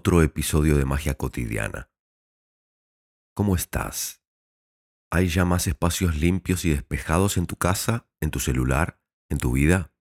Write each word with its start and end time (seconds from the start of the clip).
otro 0.00 0.22
episodio 0.22 0.78
de 0.78 0.86
Magia 0.86 1.12
Cotidiana. 1.12 1.90
¿Cómo 3.34 3.54
estás? 3.54 4.22
¿Hay 5.12 5.28
ya 5.28 5.44
más 5.44 5.66
espacios 5.66 6.16
limpios 6.16 6.64
y 6.64 6.70
despejados 6.70 7.36
en 7.36 7.44
tu 7.44 7.56
casa, 7.56 8.08
en 8.18 8.30
tu 8.30 8.38
celular, 8.38 8.98
en 9.28 9.36
tu 9.36 9.52
vida? 9.52 9.92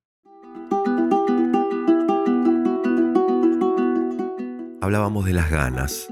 Hablábamos 4.80 5.26
de 5.26 5.34
las 5.34 5.52
ganas, 5.52 6.08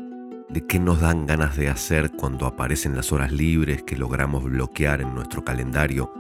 de 0.50 0.68
qué 0.68 0.80
nos 0.80 1.00
dan 1.00 1.26
ganas 1.26 1.56
de 1.56 1.70
hacer 1.70 2.12
cuando 2.12 2.46
aparecen 2.46 2.94
las 2.94 3.14
horas 3.14 3.32
libres 3.32 3.84
que 3.84 3.96
logramos 3.96 4.44
bloquear 4.44 5.00
en 5.00 5.16
nuestro 5.16 5.46
calendario, 5.46 6.12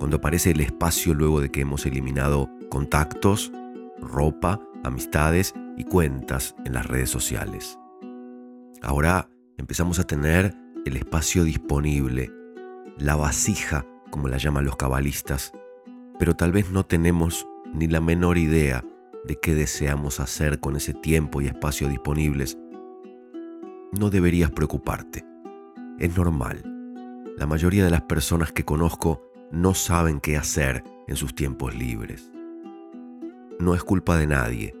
cuando 0.00 0.16
aparece 0.16 0.50
el 0.50 0.60
espacio 0.60 1.14
luego 1.14 1.40
de 1.40 1.52
que 1.52 1.60
hemos 1.60 1.86
eliminado 1.86 2.50
contactos, 2.68 3.52
ropa, 4.00 4.60
amistades 4.82 5.54
y 5.76 5.84
cuentas 5.84 6.56
en 6.64 6.72
las 6.72 6.86
redes 6.86 7.10
sociales. 7.10 7.78
Ahora 8.82 9.28
empezamos 9.58 9.98
a 9.98 10.04
tener 10.04 10.54
el 10.84 10.96
espacio 10.96 11.44
disponible, 11.44 12.30
la 12.98 13.16
vasija, 13.16 13.84
como 14.10 14.28
la 14.28 14.38
llaman 14.38 14.64
los 14.64 14.76
cabalistas, 14.76 15.52
pero 16.18 16.34
tal 16.34 16.52
vez 16.52 16.70
no 16.70 16.84
tenemos 16.84 17.46
ni 17.74 17.88
la 17.88 18.00
menor 18.00 18.38
idea 18.38 18.84
de 19.24 19.36
qué 19.36 19.54
deseamos 19.54 20.20
hacer 20.20 20.60
con 20.60 20.76
ese 20.76 20.94
tiempo 20.94 21.40
y 21.40 21.46
espacio 21.46 21.88
disponibles. 21.88 22.56
No 23.98 24.10
deberías 24.10 24.50
preocuparte. 24.50 25.24
Es 25.98 26.16
normal. 26.16 26.62
La 27.36 27.46
mayoría 27.46 27.84
de 27.84 27.90
las 27.90 28.02
personas 28.02 28.52
que 28.52 28.64
conozco 28.64 29.22
no 29.50 29.74
saben 29.74 30.20
qué 30.20 30.36
hacer 30.36 30.84
en 31.08 31.16
sus 31.16 31.34
tiempos 31.34 31.74
libres. 31.74 32.32
No 33.58 33.74
es 33.74 33.82
culpa 33.82 34.16
de 34.16 34.26
nadie 34.26 34.74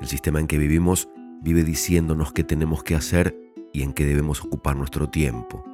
el 0.00 0.08
sistema 0.08 0.40
en 0.40 0.46
que 0.46 0.58
vivimos 0.58 1.08
vive 1.42 1.64
diciéndonos 1.64 2.32
qué 2.32 2.44
tenemos 2.44 2.82
que 2.82 2.94
hacer 2.94 3.36
y 3.72 3.82
en 3.82 3.92
qué 3.92 4.04
debemos 4.04 4.42
ocupar 4.42 4.76
nuestro 4.76 5.08
tiempo. 5.08 5.64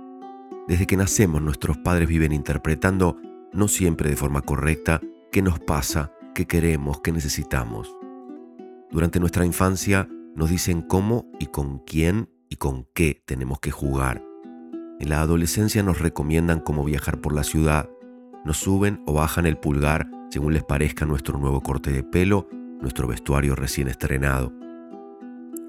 Desde 0.68 0.86
que 0.86 0.96
nacemos 0.96 1.42
nuestros 1.42 1.78
padres 1.78 2.08
viven 2.08 2.32
interpretando, 2.32 3.16
no 3.52 3.68
siempre 3.68 4.08
de 4.10 4.16
forma 4.16 4.42
correcta, 4.42 5.00
qué 5.30 5.42
nos 5.42 5.58
pasa, 5.60 6.12
qué 6.34 6.46
queremos, 6.46 7.00
qué 7.00 7.12
necesitamos. 7.12 7.94
Durante 8.90 9.20
nuestra 9.20 9.44
infancia 9.44 10.08
nos 10.34 10.50
dicen 10.50 10.82
cómo 10.82 11.26
y 11.40 11.46
con 11.46 11.78
quién 11.80 12.28
y 12.48 12.56
con 12.56 12.86
qué 12.94 13.22
tenemos 13.26 13.60
que 13.60 13.70
jugar. 13.70 14.22
En 15.00 15.08
la 15.08 15.20
adolescencia 15.20 15.82
nos 15.82 15.98
recomiendan 15.98 16.60
cómo 16.60 16.84
viajar 16.84 17.20
por 17.20 17.34
la 17.34 17.44
ciudad, 17.44 17.88
nos 18.44 18.58
suben 18.58 19.02
o 19.06 19.14
bajan 19.14 19.46
el 19.46 19.56
pulgar 19.56 20.08
según 20.30 20.54
les 20.54 20.62
parezca 20.62 21.04
nuestro 21.04 21.38
nuevo 21.38 21.60
corte 21.62 21.92
de 21.92 22.02
pelo 22.02 22.48
nuestro 22.82 23.08
vestuario 23.08 23.54
recién 23.54 23.88
estrenado. 23.88 24.52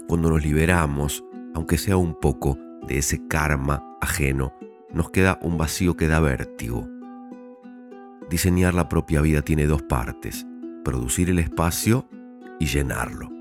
Cuando 0.07 0.29
nos 0.29 0.43
liberamos, 0.43 1.23
aunque 1.53 1.77
sea 1.77 1.95
un 1.95 2.19
poco, 2.19 2.57
de 2.87 2.97
ese 2.97 3.27
karma 3.27 3.97
ajeno, 4.01 4.53
nos 4.91 5.09
queda 5.09 5.39
un 5.41 5.57
vacío 5.57 5.95
que 5.95 6.07
da 6.07 6.19
vértigo. 6.19 6.89
Diseñar 8.29 8.73
la 8.73 8.89
propia 8.89 9.21
vida 9.21 9.41
tiene 9.41 9.67
dos 9.67 9.83
partes, 9.83 10.45
producir 10.83 11.29
el 11.29 11.39
espacio 11.39 12.09
y 12.59 12.65
llenarlo. 12.65 13.31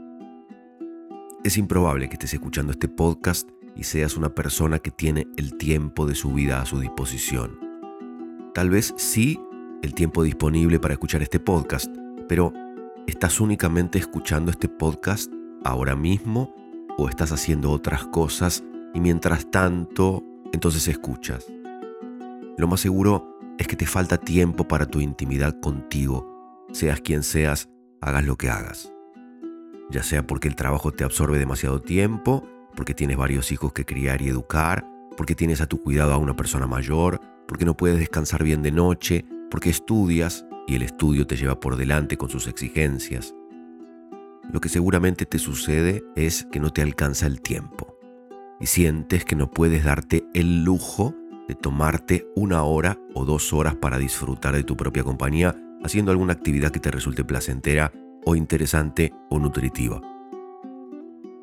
Es 1.44 1.56
improbable 1.56 2.08
que 2.08 2.14
estés 2.14 2.34
escuchando 2.34 2.72
este 2.72 2.88
podcast 2.88 3.48
y 3.74 3.84
seas 3.84 4.16
una 4.16 4.34
persona 4.34 4.78
que 4.78 4.90
tiene 4.90 5.26
el 5.36 5.56
tiempo 5.56 6.06
de 6.06 6.14
su 6.14 6.32
vida 6.32 6.60
a 6.60 6.66
su 6.66 6.78
disposición. 6.78 7.58
Tal 8.54 8.70
vez 8.70 8.94
sí 8.96 9.40
el 9.82 9.94
tiempo 9.94 10.22
disponible 10.22 10.78
para 10.78 10.94
escuchar 10.94 11.22
este 11.22 11.40
podcast, 11.40 11.92
pero 12.28 12.52
¿Estás 13.06 13.40
únicamente 13.40 13.98
escuchando 13.98 14.52
este 14.52 14.68
podcast 14.68 15.32
ahora 15.64 15.96
mismo 15.96 16.54
o 16.96 17.08
estás 17.08 17.32
haciendo 17.32 17.72
otras 17.72 18.04
cosas 18.06 18.62
y 18.94 19.00
mientras 19.00 19.50
tanto 19.50 20.22
entonces 20.52 20.86
escuchas? 20.86 21.46
Lo 22.56 22.68
más 22.68 22.80
seguro 22.80 23.38
es 23.58 23.66
que 23.66 23.74
te 23.74 23.86
falta 23.86 24.18
tiempo 24.18 24.68
para 24.68 24.86
tu 24.86 25.00
intimidad 25.00 25.58
contigo, 25.60 26.64
seas 26.70 27.00
quien 27.00 27.24
seas, 27.24 27.68
hagas 28.00 28.24
lo 28.24 28.36
que 28.36 28.50
hagas. 28.50 28.92
Ya 29.90 30.04
sea 30.04 30.24
porque 30.24 30.46
el 30.46 30.54
trabajo 30.54 30.92
te 30.92 31.02
absorbe 31.02 31.40
demasiado 31.40 31.82
tiempo, 31.82 32.46
porque 32.76 32.94
tienes 32.94 33.16
varios 33.16 33.50
hijos 33.50 33.72
que 33.72 33.84
criar 33.84 34.22
y 34.22 34.28
educar, 34.28 34.86
porque 35.16 35.34
tienes 35.34 35.60
a 35.60 35.66
tu 35.66 35.82
cuidado 35.82 36.12
a 36.12 36.18
una 36.18 36.36
persona 36.36 36.68
mayor, 36.68 37.20
porque 37.48 37.64
no 37.64 37.76
puedes 37.76 37.98
descansar 37.98 38.44
bien 38.44 38.62
de 38.62 38.70
noche, 38.70 39.24
porque 39.50 39.70
estudias, 39.70 40.46
y 40.66 40.74
el 40.76 40.82
estudio 40.82 41.26
te 41.26 41.36
lleva 41.36 41.58
por 41.60 41.76
delante 41.76 42.16
con 42.16 42.30
sus 42.30 42.46
exigencias. 42.46 43.34
Lo 44.52 44.60
que 44.60 44.68
seguramente 44.68 45.26
te 45.26 45.38
sucede 45.38 46.02
es 46.16 46.46
que 46.50 46.60
no 46.60 46.70
te 46.70 46.82
alcanza 46.82 47.26
el 47.26 47.40
tiempo 47.40 47.96
y 48.60 48.66
sientes 48.66 49.24
que 49.24 49.36
no 49.36 49.50
puedes 49.50 49.84
darte 49.84 50.24
el 50.34 50.64
lujo 50.64 51.14
de 51.48 51.54
tomarte 51.54 52.28
una 52.36 52.62
hora 52.62 52.98
o 53.14 53.24
dos 53.24 53.52
horas 53.52 53.74
para 53.74 53.98
disfrutar 53.98 54.54
de 54.54 54.62
tu 54.62 54.76
propia 54.76 55.02
compañía 55.04 55.56
haciendo 55.82 56.12
alguna 56.12 56.32
actividad 56.32 56.70
que 56.70 56.80
te 56.80 56.90
resulte 56.90 57.24
placentera 57.24 57.92
o 58.24 58.36
interesante 58.36 59.12
o 59.30 59.38
nutritiva. 59.38 60.00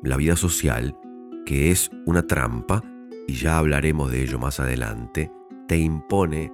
La 0.02 0.16
vida 0.16 0.34
social, 0.36 0.96
que 1.44 1.70
es 1.70 1.90
una 2.06 2.26
trampa, 2.26 2.82
y 3.28 3.34
ya 3.34 3.58
hablaremos 3.58 4.10
de 4.10 4.22
ello 4.22 4.38
más 4.38 4.60
adelante, 4.60 5.30
te 5.68 5.76
impone 5.76 6.50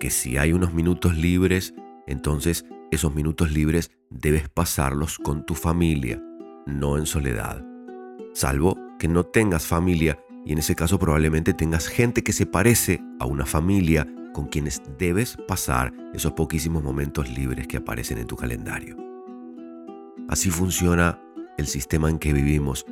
que 0.00 0.10
si 0.10 0.36
hay 0.36 0.52
unos 0.52 0.74
minutos 0.74 1.16
libres 1.16 1.74
entonces 2.08 2.64
esos 2.90 3.14
minutos 3.14 3.52
libres 3.52 3.90
debes 4.08 4.48
pasarlos 4.48 5.18
con 5.18 5.44
tu 5.44 5.54
familia, 5.54 6.22
no 6.66 6.96
en 6.96 7.06
soledad. 7.06 7.62
Salvo 8.32 8.78
que 8.98 9.08
no 9.08 9.24
tengas 9.24 9.66
familia 9.66 10.18
y 10.46 10.52
en 10.52 10.58
ese 10.58 10.74
caso 10.74 10.98
probablemente 10.98 11.52
tengas 11.52 11.86
gente 11.86 12.24
que 12.24 12.32
se 12.32 12.46
parece 12.46 13.00
a 13.20 13.26
una 13.26 13.44
familia 13.44 14.06
con 14.32 14.46
quienes 14.46 14.80
debes 14.98 15.36
pasar 15.46 15.92
esos 16.14 16.32
poquísimos 16.32 16.82
momentos 16.82 17.28
libres 17.30 17.66
que 17.66 17.76
aparecen 17.76 18.18
en 18.18 18.26
tu 18.26 18.36
calendario. 18.36 18.96
Así 20.28 20.50
funciona 20.50 21.20
el 21.58 21.66
sistema 21.66 22.08
en 22.08 22.18
que 22.18 22.32
vivimos. 22.32 22.86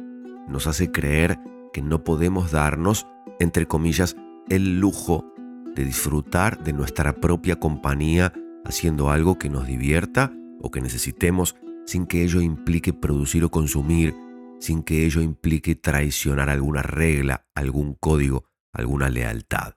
Nos 0.48 0.66
hace 0.66 0.92
creer 0.92 1.38
que 1.72 1.80
no 1.80 2.04
podemos 2.04 2.50
darnos, 2.50 3.06
entre 3.40 3.66
comillas, 3.66 4.16
el 4.50 4.78
lujo 4.78 5.32
de 5.74 5.84
disfrutar 5.84 6.62
de 6.62 6.72
nuestra 6.72 7.14
propia 7.14 7.56
compañía 7.56 8.32
haciendo 8.66 9.10
algo 9.10 9.38
que 9.38 9.48
nos 9.48 9.66
divierta 9.66 10.32
o 10.60 10.70
que 10.70 10.80
necesitemos 10.80 11.56
sin 11.86 12.06
que 12.06 12.24
ello 12.24 12.40
implique 12.40 12.92
producir 12.92 13.44
o 13.44 13.50
consumir, 13.50 14.14
sin 14.58 14.82
que 14.82 15.06
ello 15.06 15.22
implique 15.22 15.76
traicionar 15.76 16.50
alguna 16.50 16.82
regla, 16.82 17.46
algún 17.54 17.94
código, 17.94 18.44
alguna 18.72 19.08
lealtad. 19.08 19.74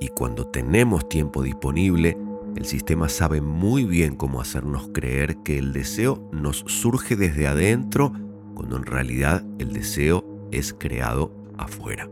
Y 0.00 0.08
cuando 0.08 0.46
tenemos 0.48 1.08
tiempo 1.08 1.42
disponible, 1.42 2.16
el 2.56 2.64
sistema 2.64 3.08
sabe 3.08 3.40
muy 3.40 3.84
bien 3.84 4.16
cómo 4.16 4.40
hacernos 4.40 4.88
creer 4.92 5.36
que 5.44 5.58
el 5.58 5.72
deseo 5.72 6.28
nos 6.32 6.64
surge 6.66 7.16
desde 7.16 7.46
adentro, 7.46 8.12
cuando 8.54 8.76
en 8.76 8.84
realidad 8.84 9.44
el 9.58 9.72
deseo 9.72 10.48
es 10.50 10.74
creado 10.74 11.34
afuera. 11.56 12.08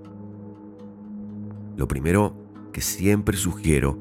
Lo 1.77 1.89
primero 1.89 2.37
que 2.73 2.81
siempre 2.81 3.37
sugiero 3.37 3.99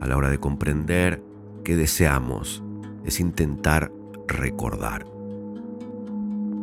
a 0.00 0.06
la 0.06 0.16
hora 0.16 0.30
de 0.30 0.38
comprender 0.38 1.22
qué 1.62 1.76
deseamos 1.76 2.62
es 3.04 3.20
intentar 3.20 3.92
recordar. 4.26 5.06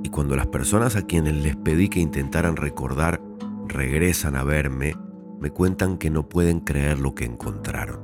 Y 0.04 0.10
cuando 0.10 0.36
las 0.36 0.48
personas 0.48 0.96
a 0.96 1.04
quienes 1.04 1.36
les 1.36 1.56
pedí 1.56 1.90
que 1.90 2.00
intentaran 2.00 2.56
recordar 2.56 3.22
regresan 3.68 4.36
a 4.36 4.44
verme, 4.44 4.96
me 5.40 5.52
cuentan 5.52 5.98
que 5.98 6.10
no 6.10 6.28
pueden 6.28 6.60
creer 6.62 7.00
lo 7.00 7.14
que 7.14 7.26
encontraron. 7.26 8.00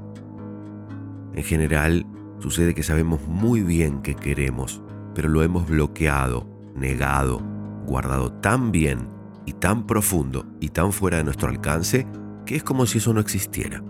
En 1.34 1.44
general, 1.44 2.06
sucede 2.40 2.76
que 2.76 2.84
sabemos 2.84 3.28
muy 3.28 3.62
bien 3.62 4.02
qué 4.02 4.16
queremos, 4.16 4.82
pero 5.16 5.30
lo 5.30 5.42
hemos 5.42 5.68
bloqueado, 5.68 6.48
negado, 6.76 7.42
guardado 7.88 8.34
tan 8.34 8.72
bien 8.72 9.08
y 9.46 9.54
tan 9.54 9.88
profundo 9.88 10.46
y 10.60 10.70
tan 10.70 10.92
fuera 10.92 11.18
de 11.18 11.24
nuestro 11.24 11.50
alcance 11.50 12.06
que 12.46 12.56
es 12.56 12.64
como 12.64 12.86
si 12.86 13.00
eso 13.00 13.14
no 13.14 13.20
existiera 13.20 13.84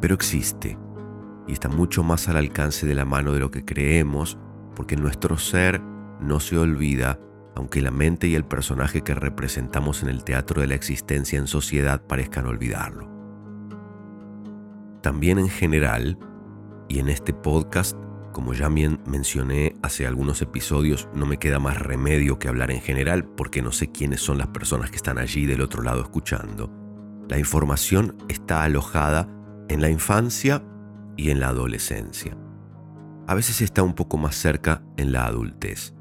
pero 0.00 0.14
existe 0.14 0.78
y 1.46 1.52
está 1.52 1.68
mucho 1.68 2.02
más 2.02 2.28
al 2.28 2.36
alcance 2.36 2.86
de 2.86 2.94
la 2.94 3.04
mano 3.04 3.32
de 3.32 3.40
lo 3.40 3.50
que 3.50 3.64
creemos, 3.64 4.38
porque 4.74 4.96
nuestro 4.96 5.38
ser 5.38 5.80
no 6.20 6.40
se 6.40 6.58
olvida, 6.58 7.20
aunque 7.54 7.80
la 7.80 7.90
mente 7.90 8.26
y 8.26 8.34
el 8.34 8.44
personaje 8.44 9.02
que 9.02 9.14
representamos 9.14 10.02
en 10.02 10.08
el 10.08 10.24
teatro 10.24 10.60
de 10.60 10.66
la 10.66 10.74
existencia 10.74 11.38
en 11.38 11.46
sociedad 11.46 12.02
parezcan 12.06 12.46
olvidarlo. 12.46 13.08
También 15.02 15.38
en 15.38 15.48
general, 15.48 16.18
y 16.88 16.98
en 16.98 17.08
este 17.08 17.32
podcast, 17.32 17.96
como 18.32 18.52
ya 18.52 18.68
mencioné 18.68 19.76
hace 19.82 20.06
algunos 20.06 20.42
episodios, 20.42 21.08
no 21.14 21.26
me 21.26 21.38
queda 21.38 21.58
más 21.58 21.78
remedio 21.78 22.38
que 22.38 22.48
hablar 22.48 22.70
en 22.70 22.80
general 22.80 23.24
porque 23.24 23.62
no 23.62 23.72
sé 23.72 23.90
quiénes 23.92 24.20
son 24.20 24.38
las 24.38 24.48
personas 24.48 24.90
que 24.90 24.96
están 24.96 25.18
allí 25.18 25.46
del 25.46 25.62
otro 25.62 25.82
lado 25.82 26.02
escuchando. 26.02 26.70
La 27.28 27.38
información 27.38 28.16
está 28.28 28.62
alojada 28.62 29.28
en 29.68 29.80
la 29.80 29.90
infancia 29.90 30.62
y 31.16 31.30
en 31.30 31.40
la 31.40 31.48
adolescencia. 31.48 32.36
A 33.26 33.34
veces 33.34 33.60
está 33.60 33.82
un 33.82 33.94
poco 33.94 34.18
más 34.18 34.36
cerca 34.36 34.82
en 34.96 35.12
la 35.12 35.26
adultez. 35.26 35.94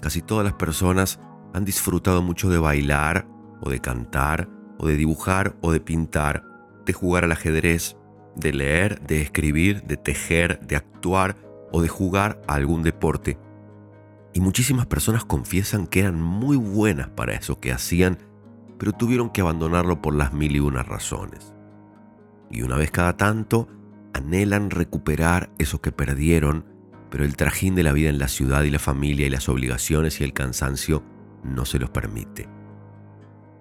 Casi 0.00 0.22
todas 0.22 0.44
las 0.44 0.54
personas 0.54 1.18
han 1.54 1.64
disfrutado 1.64 2.22
mucho 2.22 2.48
de 2.50 2.58
bailar 2.58 3.26
o 3.60 3.70
de 3.70 3.80
cantar 3.80 4.48
o 4.78 4.86
de 4.86 4.96
dibujar 4.96 5.56
o 5.60 5.72
de 5.72 5.80
pintar, 5.80 6.44
de 6.86 6.92
jugar 6.92 7.24
al 7.24 7.32
ajedrez, 7.32 7.96
de 8.36 8.52
leer, 8.52 9.00
de 9.00 9.20
escribir, 9.20 9.82
de 9.82 9.96
tejer, 9.96 10.60
de 10.60 10.76
actuar 10.76 11.36
o 11.72 11.82
de 11.82 11.88
jugar 11.88 12.40
a 12.46 12.54
algún 12.54 12.84
deporte. 12.84 13.38
Y 14.32 14.40
muchísimas 14.40 14.86
personas 14.86 15.24
confiesan 15.24 15.88
que 15.88 16.00
eran 16.00 16.20
muy 16.22 16.56
buenas 16.56 17.08
para 17.08 17.34
eso 17.34 17.58
que 17.58 17.72
hacían, 17.72 18.18
pero 18.78 18.92
tuvieron 18.92 19.30
que 19.30 19.40
abandonarlo 19.40 20.00
por 20.00 20.14
las 20.14 20.32
mil 20.32 20.54
y 20.54 20.60
una 20.60 20.84
razones. 20.84 21.52
Y 22.50 22.62
una 22.62 22.76
vez 22.76 22.90
cada 22.90 23.16
tanto, 23.16 23.68
anhelan 24.14 24.70
recuperar 24.70 25.50
eso 25.58 25.80
que 25.80 25.92
perdieron, 25.92 26.64
pero 27.10 27.24
el 27.24 27.36
trajín 27.36 27.74
de 27.74 27.82
la 27.82 27.92
vida 27.92 28.08
en 28.08 28.18
la 28.18 28.28
ciudad 28.28 28.62
y 28.64 28.70
la 28.70 28.78
familia 28.78 29.26
y 29.26 29.30
las 29.30 29.48
obligaciones 29.48 30.20
y 30.20 30.24
el 30.24 30.32
cansancio 30.32 31.02
no 31.44 31.64
se 31.64 31.78
los 31.78 31.90
permite. 31.90 32.48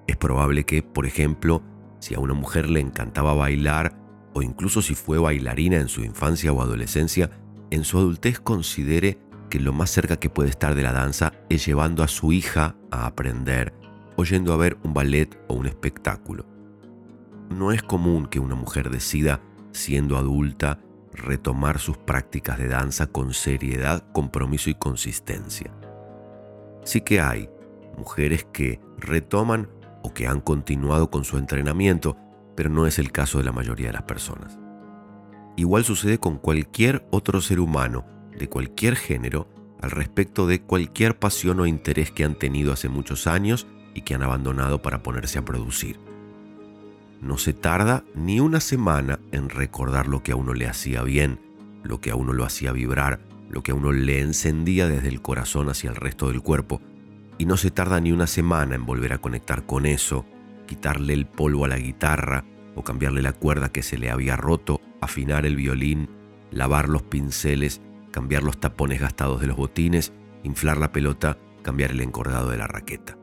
Es 0.07 0.17
probable 0.17 0.65
que, 0.65 0.83
por 0.83 1.05
ejemplo, 1.05 1.61
si 1.99 2.15
a 2.15 2.19
una 2.19 2.33
mujer 2.33 2.69
le 2.69 2.79
encantaba 2.79 3.33
bailar, 3.33 3.97
o 4.33 4.41
incluso 4.41 4.81
si 4.81 4.95
fue 4.95 5.17
bailarina 5.17 5.77
en 5.77 5.89
su 5.89 6.03
infancia 6.03 6.51
o 6.53 6.61
adolescencia, 6.61 7.29
en 7.71 7.83
su 7.83 7.97
adultez 7.97 8.39
considere 8.39 9.19
que 9.49 9.59
lo 9.59 9.73
más 9.73 9.89
cerca 9.89 10.17
que 10.17 10.29
puede 10.29 10.49
estar 10.49 10.75
de 10.75 10.83
la 10.83 10.93
danza 10.93 11.33
es 11.49 11.65
llevando 11.65 12.03
a 12.03 12.07
su 12.07 12.31
hija 12.31 12.75
a 12.91 13.05
aprender 13.05 13.73
o 14.15 14.23
yendo 14.23 14.53
a 14.53 14.57
ver 14.57 14.77
un 14.83 14.93
ballet 14.93 15.39
o 15.47 15.53
un 15.53 15.67
espectáculo. 15.67 16.56
No 17.49 17.71
es 17.71 17.81
común 17.81 18.27
que 18.27 18.39
una 18.39 18.55
mujer 18.55 18.89
decida, 18.89 19.41
siendo 19.71 20.17
adulta, 20.17 20.79
retomar 21.13 21.79
sus 21.79 21.97
prácticas 21.97 22.57
de 22.57 22.67
danza 22.67 23.07
con 23.07 23.33
seriedad, 23.33 24.03
compromiso 24.11 24.69
y 24.69 24.75
consistencia. 24.75 25.71
Sí 26.83 27.01
que 27.01 27.19
hay 27.19 27.49
mujeres 27.97 28.45
que 28.45 28.79
retoman 28.97 29.69
o 30.03 30.13
que 30.13 30.27
han 30.27 30.41
continuado 30.41 31.09
con 31.09 31.23
su 31.23 31.37
entrenamiento, 31.37 32.15
pero 32.55 32.69
no 32.69 32.85
es 32.85 32.99
el 32.99 33.11
caso 33.11 33.39
de 33.39 33.43
la 33.43 33.51
mayoría 33.51 33.87
de 33.87 33.93
las 33.93 34.03
personas. 34.03 34.57
Igual 35.55 35.83
sucede 35.83 36.19
con 36.19 36.37
cualquier 36.37 37.07
otro 37.11 37.41
ser 37.41 37.59
humano, 37.59 38.05
de 38.37 38.47
cualquier 38.47 38.95
género, 38.95 39.47
al 39.81 39.91
respecto 39.91 40.47
de 40.47 40.61
cualquier 40.61 41.17
pasión 41.17 41.59
o 41.59 41.65
interés 41.65 42.11
que 42.11 42.23
han 42.23 42.35
tenido 42.35 42.71
hace 42.71 42.89
muchos 42.89 43.27
años 43.27 43.67
y 43.93 44.01
que 44.01 44.15
han 44.15 44.23
abandonado 44.23 44.81
para 44.81 45.01
ponerse 45.01 45.39
a 45.39 45.45
producir. 45.45 46.06
No 47.21 47.37
se 47.37 47.53
tarda 47.53 48.03
ni 48.13 48.39
una 48.39 48.59
semana 48.59 49.19
en 49.31 49.49
recordar 49.49 50.07
lo 50.07 50.21
que 50.21 50.33
a 50.33 50.35
uno 50.35 50.53
le 50.53 50.67
hacía 50.67 51.01
bien, 51.01 51.39
lo 51.83 51.99
que 51.99 52.11
a 52.11 52.15
uno 52.15 52.33
lo 52.33 52.45
hacía 52.45 52.71
vibrar, 52.71 53.19
lo 53.49 53.63
que 53.63 53.71
a 53.71 53.75
uno 53.75 53.91
le 53.91 54.21
encendía 54.21 54.87
desde 54.87 55.07
el 55.07 55.21
corazón 55.21 55.69
hacia 55.69 55.89
el 55.89 55.95
resto 55.95 56.27
del 56.27 56.41
cuerpo, 56.41 56.81
y 57.37 57.45
no 57.45 57.57
se 57.57 57.71
tarda 57.71 57.99
ni 57.99 58.11
una 58.11 58.27
semana 58.27 58.75
en 58.75 58.85
volver 58.85 59.13
a 59.13 59.17
conectar 59.17 59.65
con 59.65 59.85
eso, 59.85 60.25
quitarle 60.67 61.13
el 61.13 61.25
polvo 61.25 61.65
a 61.65 61.69
la 61.69 61.77
guitarra 61.77 62.45
o 62.75 62.83
cambiarle 62.83 63.21
la 63.21 63.33
cuerda 63.33 63.69
que 63.69 63.83
se 63.83 63.97
le 63.97 64.11
había 64.11 64.35
roto, 64.35 64.81
afinar 65.01 65.45
el 65.45 65.55
violín, 65.55 66.09
lavar 66.51 66.89
los 66.89 67.03
pinceles, 67.03 67.81
cambiar 68.11 68.43
los 68.43 68.59
tapones 68.59 69.01
gastados 69.01 69.41
de 69.41 69.47
los 69.47 69.57
botines, 69.57 70.13
inflar 70.43 70.77
la 70.77 70.91
pelota, 70.91 71.37
cambiar 71.63 71.91
el 71.91 72.01
encordado 72.01 72.49
de 72.49 72.57
la 72.57 72.67
raqueta. 72.67 73.17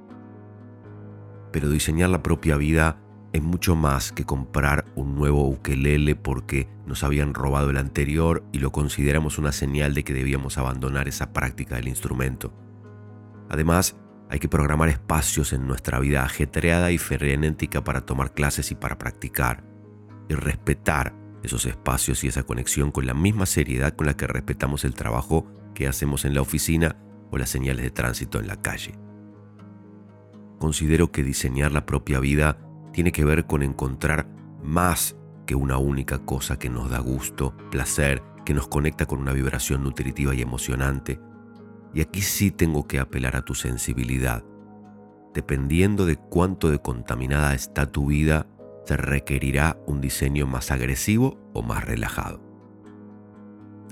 Pero 1.53 1.71
diseñar 1.71 2.11
la 2.11 2.23
propia 2.23 2.57
vida 2.57 2.99
es 3.35 3.43
mucho 3.43 3.75
más 3.75 4.13
que 4.13 4.25
comprar 4.25 4.85
un 4.95 5.17
nuevo 5.17 5.49
ukelele 5.49 6.15
porque 6.15 6.69
nos 6.87 7.03
habían 7.03 7.35
robado 7.35 7.69
el 7.69 7.79
anterior 7.79 8.45
y 8.53 8.61
lo 8.61 8.71
consideramos 8.71 9.39
una 9.39 9.51
señal 9.51 9.93
de 9.93 10.05
que 10.05 10.15
debíamos 10.15 10.57
abandonar 10.57 11.09
esa 11.09 11.33
práctica 11.33 11.75
del 11.75 11.89
instrumento. 11.89 12.55
Además, 13.51 13.97
hay 14.31 14.39
que 14.39 14.49
programar 14.49 14.89
espacios 14.89 15.53
en 15.53 15.67
nuestra 15.67 15.99
vida 15.99 16.23
ajetreada 16.23 16.93
y 16.93 16.99
frenética 16.99 17.83
para 17.83 18.07
tomar 18.07 18.35
clases 18.35 18.71
y 18.71 18.77
para 18.77 18.99
practicar. 18.99 19.65
Y 20.29 20.35
respetar 20.35 21.13
esos 21.43 21.67
espacios 21.67 22.23
y 22.23 22.29
esa 22.29 22.45
conexión 22.45 22.93
con 22.93 23.05
la 23.05 23.15
misma 23.15 23.47
seriedad 23.47 23.97
con 23.97 24.07
la 24.07 24.17
que 24.17 24.29
respetamos 24.29 24.85
el 24.85 24.95
trabajo 24.95 25.45
que 25.75 25.89
hacemos 25.89 26.25
en 26.25 26.35
la 26.35 26.41
oficina 26.41 26.97
o 27.33 27.37
las 27.37 27.51
señales 27.51 27.83
de 27.83 27.91
tránsito 27.91 28.39
en 28.39 28.47
la 28.47 28.63
calle. 28.63 28.95
Considero 30.61 31.11
que 31.11 31.25
diseñar 31.25 31.73
la 31.73 31.85
propia 31.85 32.21
vida 32.21 32.64
tiene 32.95 33.13
que 33.13 33.25
ver 33.25 33.45
con 33.45 33.63
encontrar 33.63 34.29
más 34.63 35.17
que 35.47 35.57
una 35.57 35.77
única 35.79 36.21
cosa 36.21 36.59
que 36.59 36.71
nos 36.71 36.89
da 36.89 37.01
gusto, 37.01 37.55
placer, 37.71 38.23
que 38.47 38.55
nos 38.55 38.69
conecta 38.69 39.05
con 39.05 39.19
una 39.19 39.33
vibración 39.33 39.83
nutritiva 39.83 40.35
y 40.35 40.41
emocionante, 40.41 41.21
y 41.93 42.01
aquí 42.01 42.23
sí 42.23 42.51
tengo 42.51 42.87
que 42.87 43.01
apelar 43.01 43.37
a 43.37 43.43
tu 43.43 43.55
sensibilidad. 43.55 44.45
Dependiendo 45.35 46.07
de 46.07 46.17
cuánto 46.17 46.71
de 46.71 46.79
contaminada 46.79 47.55
está 47.55 47.91
tu 47.91 48.07
vida, 48.07 48.47
se 48.85 48.97
requerirá 48.97 49.77
un 49.87 50.01
diseño 50.01 50.47
más 50.47 50.71
agresivo 50.71 51.51
o 51.53 51.63
más 51.63 51.85
relajado. 51.85 52.41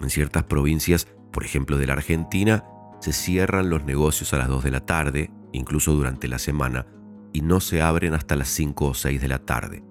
En 0.01 0.11
ciertas 0.11 0.45
provincias, 0.45 1.09
por 1.33 1.45
ejemplo 1.45 1.77
de 1.77 1.87
la 1.87 1.95
Argentina, 1.95 2.65
se 3.01 3.13
cierran 3.13 3.69
los 3.69 3.85
negocios 3.85 4.33
a 4.33 4.39
las 4.39 4.49
2 4.49 4.63
de 4.63 4.71
la 4.71 4.87
tarde, 4.87 5.31
incluso 5.53 5.93
durante 5.93 6.29
la 6.29 6.39
semana, 6.39 6.87
y 7.33 7.41
no 7.43 7.61
se 7.61 7.83
abren 7.83 8.15
hasta 8.15 8.37
las 8.37 8.49
5 8.49 8.87
o 8.87 8.95
6 8.95 9.21
de 9.21 9.29
la 9.29 9.39
tarde. 9.39 9.83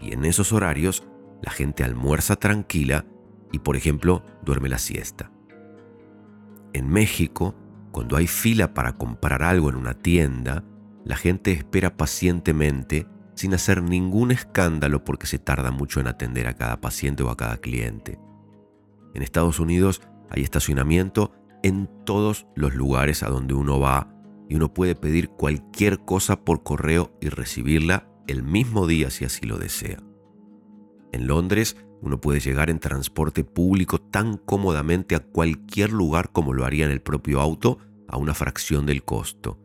Y 0.00 0.12
en 0.12 0.24
esos 0.24 0.52
horarios, 0.52 1.04
la 1.42 1.50
gente 1.50 1.84
almuerza 1.84 2.36
tranquila 2.36 3.04
y, 3.52 3.58
por 3.60 3.76
ejemplo, 3.76 4.24
duerme 4.42 4.68
la 4.68 4.78
siesta. 4.78 5.30
En 6.72 6.88
México, 6.88 7.54
cuando 7.92 8.16
hay 8.16 8.26
fila 8.26 8.74
para 8.74 8.96
comprar 8.96 9.42
algo 9.42 9.68
en 9.68 9.76
una 9.76 9.94
tienda, 9.94 10.64
la 11.04 11.16
gente 11.16 11.52
espera 11.52 11.96
pacientemente 11.96 13.06
sin 13.34 13.54
hacer 13.54 13.82
ningún 13.82 14.30
escándalo 14.30 15.04
porque 15.04 15.26
se 15.26 15.38
tarda 15.38 15.70
mucho 15.70 16.00
en 16.00 16.08
atender 16.08 16.46
a 16.46 16.54
cada 16.54 16.80
paciente 16.80 17.22
o 17.22 17.30
a 17.30 17.36
cada 17.36 17.58
cliente. 17.58 18.18
En 19.12 19.22
Estados 19.22 19.60
Unidos 19.60 20.02
hay 20.30 20.42
estacionamiento 20.42 21.32
en 21.62 21.88
todos 22.04 22.46
los 22.54 22.74
lugares 22.74 23.22
a 23.22 23.28
donde 23.28 23.54
uno 23.54 23.78
va 23.80 24.13
y 24.54 24.56
uno 24.56 24.72
puede 24.72 24.94
pedir 24.94 25.30
cualquier 25.30 26.04
cosa 26.04 26.44
por 26.44 26.62
correo 26.62 27.18
y 27.20 27.28
recibirla 27.28 28.08
el 28.28 28.44
mismo 28.44 28.86
día 28.86 29.10
si 29.10 29.24
así 29.24 29.44
lo 29.46 29.58
desea. 29.58 29.98
En 31.10 31.26
Londres 31.26 31.76
uno 32.00 32.20
puede 32.20 32.38
llegar 32.38 32.70
en 32.70 32.78
transporte 32.78 33.42
público 33.42 34.00
tan 34.00 34.36
cómodamente 34.36 35.16
a 35.16 35.18
cualquier 35.18 35.90
lugar 35.90 36.30
como 36.30 36.52
lo 36.52 36.64
haría 36.64 36.84
en 36.84 36.92
el 36.92 37.02
propio 37.02 37.40
auto 37.40 37.78
a 38.06 38.16
una 38.16 38.32
fracción 38.32 38.86
del 38.86 39.02
costo. 39.02 39.58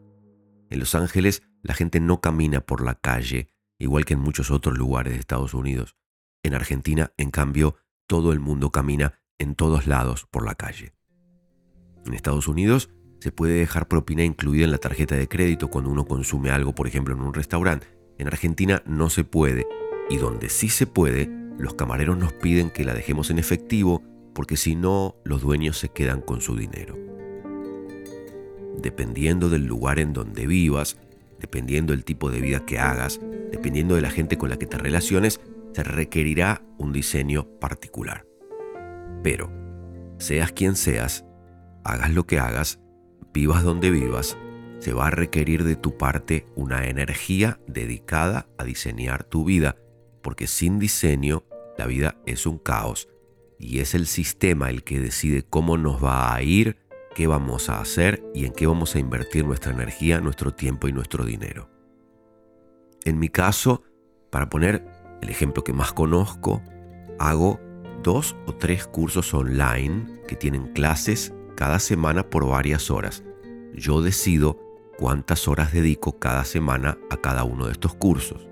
En 0.71 0.79
Los 0.79 0.95
Ángeles 0.95 1.43
la 1.61 1.75
gente 1.75 1.99
no 1.99 2.19
camina 2.19 2.61
por 2.61 2.83
la 2.83 2.95
calle, 2.95 3.47
igual 3.77 4.05
que 4.05 4.15
en 4.15 4.21
muchos 4.21 4.49
otros 4.49 4.75
lugares 4.75 5.13
de 5.13 5.19
Estados 5.19 5.53
Unidos. 5.53 5.97
En 6.41 6.55
Argentina, 6.55 7.13
en 7.17 7.29
cambio, 7.29 7.75
todo 8.07 8.33
el 8.33 8.39
mundo 8.39 8.71
camina 8.71 9.19
en 9.37 9.53
todos 9.53 9.85
lados 9.85 10.25
por 10.31 10.43
la 10.43 10.55
calle. 10.55 10.95
En 12.07 12.15
Estados 12.15 12.47
Unidos 12.47 12.89
se 13.19 13.31
puede 13.31 13.59
dejar 13.59 13.87
propina 13.87 14.23
incluida 14.23 14.65
en 14.65 14.71
la 14.71 14.77
tarjeta 14.77 15.15
de 15.15 15.27
crédito 15.27 15.69
cuando 15.69 15.89
uno 15.89 16.05
consume 16.05 16.51
algo, 16.51 16.73
por 16.73 16.87
ejemplo, 16.87 17.13
en 17.13 17.21
un 17.21 17.33
restaurante. 17.33 17.87
En 18.17 18.27
Argentina 18.27 18.81
no 18.85 19.09
se 19.09 19.23
puede, 19.23 19.67
y 20.09 20.17
donde 20.17 20.49
sí 20.49 20.69
se 20.69 20.87
puede, 20.87 21.29
los 21.57 21.73
camareros 21.73 22.17
nos 22.17 22.33
piden 22.33 22.69
que 22.69 22.85
la 22.85 22.93
dejemos 22.93 23.29
en 23.29 23.39
efectivo 23.39 24.01
porque 24.33 24.55
si 24.55 24.75
no, 24.75 25.15
los 25.25 25.41
dueños 25.41 25.77
se 25.77 25.89
quedan 25.89 26.21
con 26.21 26.39
su 26.39 26.55
dinero. 26.55 26.97
Dependiendo 28.81 29.49
del 29.49 29.65
lugar 29.65 29.99
en 29.99 30.13
donde 30.13 30.47
vivas, 30.47 30.97
dependiendo 31.39 31.91
del 31.91 32.05
tipo 32.05 32.31
de 32.31 32.39
vida 32.39 32.65
que 32.65 32.79
hagas, 32.79 33.19
dependiendo 33.51 33.95
de 33.95 34.01
la 34.01 34.09
gente 34.09 34.37
con 34.37 34.49
la 34.49 34.57
que 34.57 34.65
te 34.65 34.77
relaciones, 34.77 35.41
se 35.73 35.83
requerirá 35.83 36.61
un 36.77 36.93
diseño 36.93 37.47
particular. 37.59 38.25
Pero, 39.23 39.51
seas 40.19 40.53
quien 40.53 40.75
seas, 40.75 41.25
hagas 41.83 42.13
lo 42.13 42.25
que 42.25 42.39
hagas, 42.39 42.79
vivas 43.33 43.63
donde 43.63 43.91
vivas, 43.91 44.37
se 44.79 44.93
va 44.93 45.07
a 45.07 45.11
requerir 45.11 45.63
de 45.63 45.75
tu 45.75 45.97
parte 45.97 46.45
una 46.55 46.87
energía 46.87 47.59
dedicada 47.67 48.47
a 48.57 48.63
diseñar 48.63 49.23
tu 49.23 49.43
vida, 49.43 49.75
porque 50.21 50.47
sin 50.47 50.79
diseño 50.79 51.43
la 51.77 51.85
vida 51.85 52.17
es 52.25 52.45
un 52.45 52.57
caos 52.57 53.09
y 53.57 53.79
es 53.79 53.93
el 53.93 54.07
sistema 54.07 54.69
el 54.69 54.83
que 54.83 54.99
decide 54.99 55.43
cómo 55.43 55.77
nos 55.77 56.03
va 56.03 56.33
a 56.33 56.41
ir, 56.41 56.77
qué 57.13 57.27
vamos 57.27 57.69
a 57.69 57.81
hacer 57.81 58.23
y 58.33 58.45
en 58.45 58.53
qué 58.53 58.67
vamos 58.67 58.95
a 58.95 58.99
invertir 58.99 59.45
nuestra 59.45 59.73
energía, 59.73 60.21
nuestro 60.21 60.53
tiempo 60.53 60.87
y 60.87 60.93
nuestro 60.93 61.25
dinero. 61.25 61.69
En 63.03 63.19
mi 63.19 63.29
caso, 63.29 63.83
para 64.29 64.49
poner 64.49 64.85
el 65.21 65.29
ejemplo 65.29 65.63
que 65.63 65.73
más 65.73 65.91
conozco, 65.91 66.61
hago 67.19 67.59
dos 68.01 68.35
o 68.45 68.55
tres 68.55 68.87
cursos 68.87 69.33
online 69.33 70.21
que 70.27 70.35
tienen 70.35 70.71
clases 70.73 71.33
cada 71.59 71.79
semana 71.79 72.29
por 72.29 72.47
varias 72.47 72.89
horas. 72.89 73.21
Yo 73.73 74.01
decido 74.01 74.57
cuántas 74.97 75.45
horas 75.49 75.73
dedico 75.73 76.17
cada 76.17 76.45
semana 76.45 76.97
a 77.09 77.17
cada 77.17 77.43
uno 77.43 77.65
de 77.65 77.73
estos 77.73 77.93
cursos. 77.95 78.47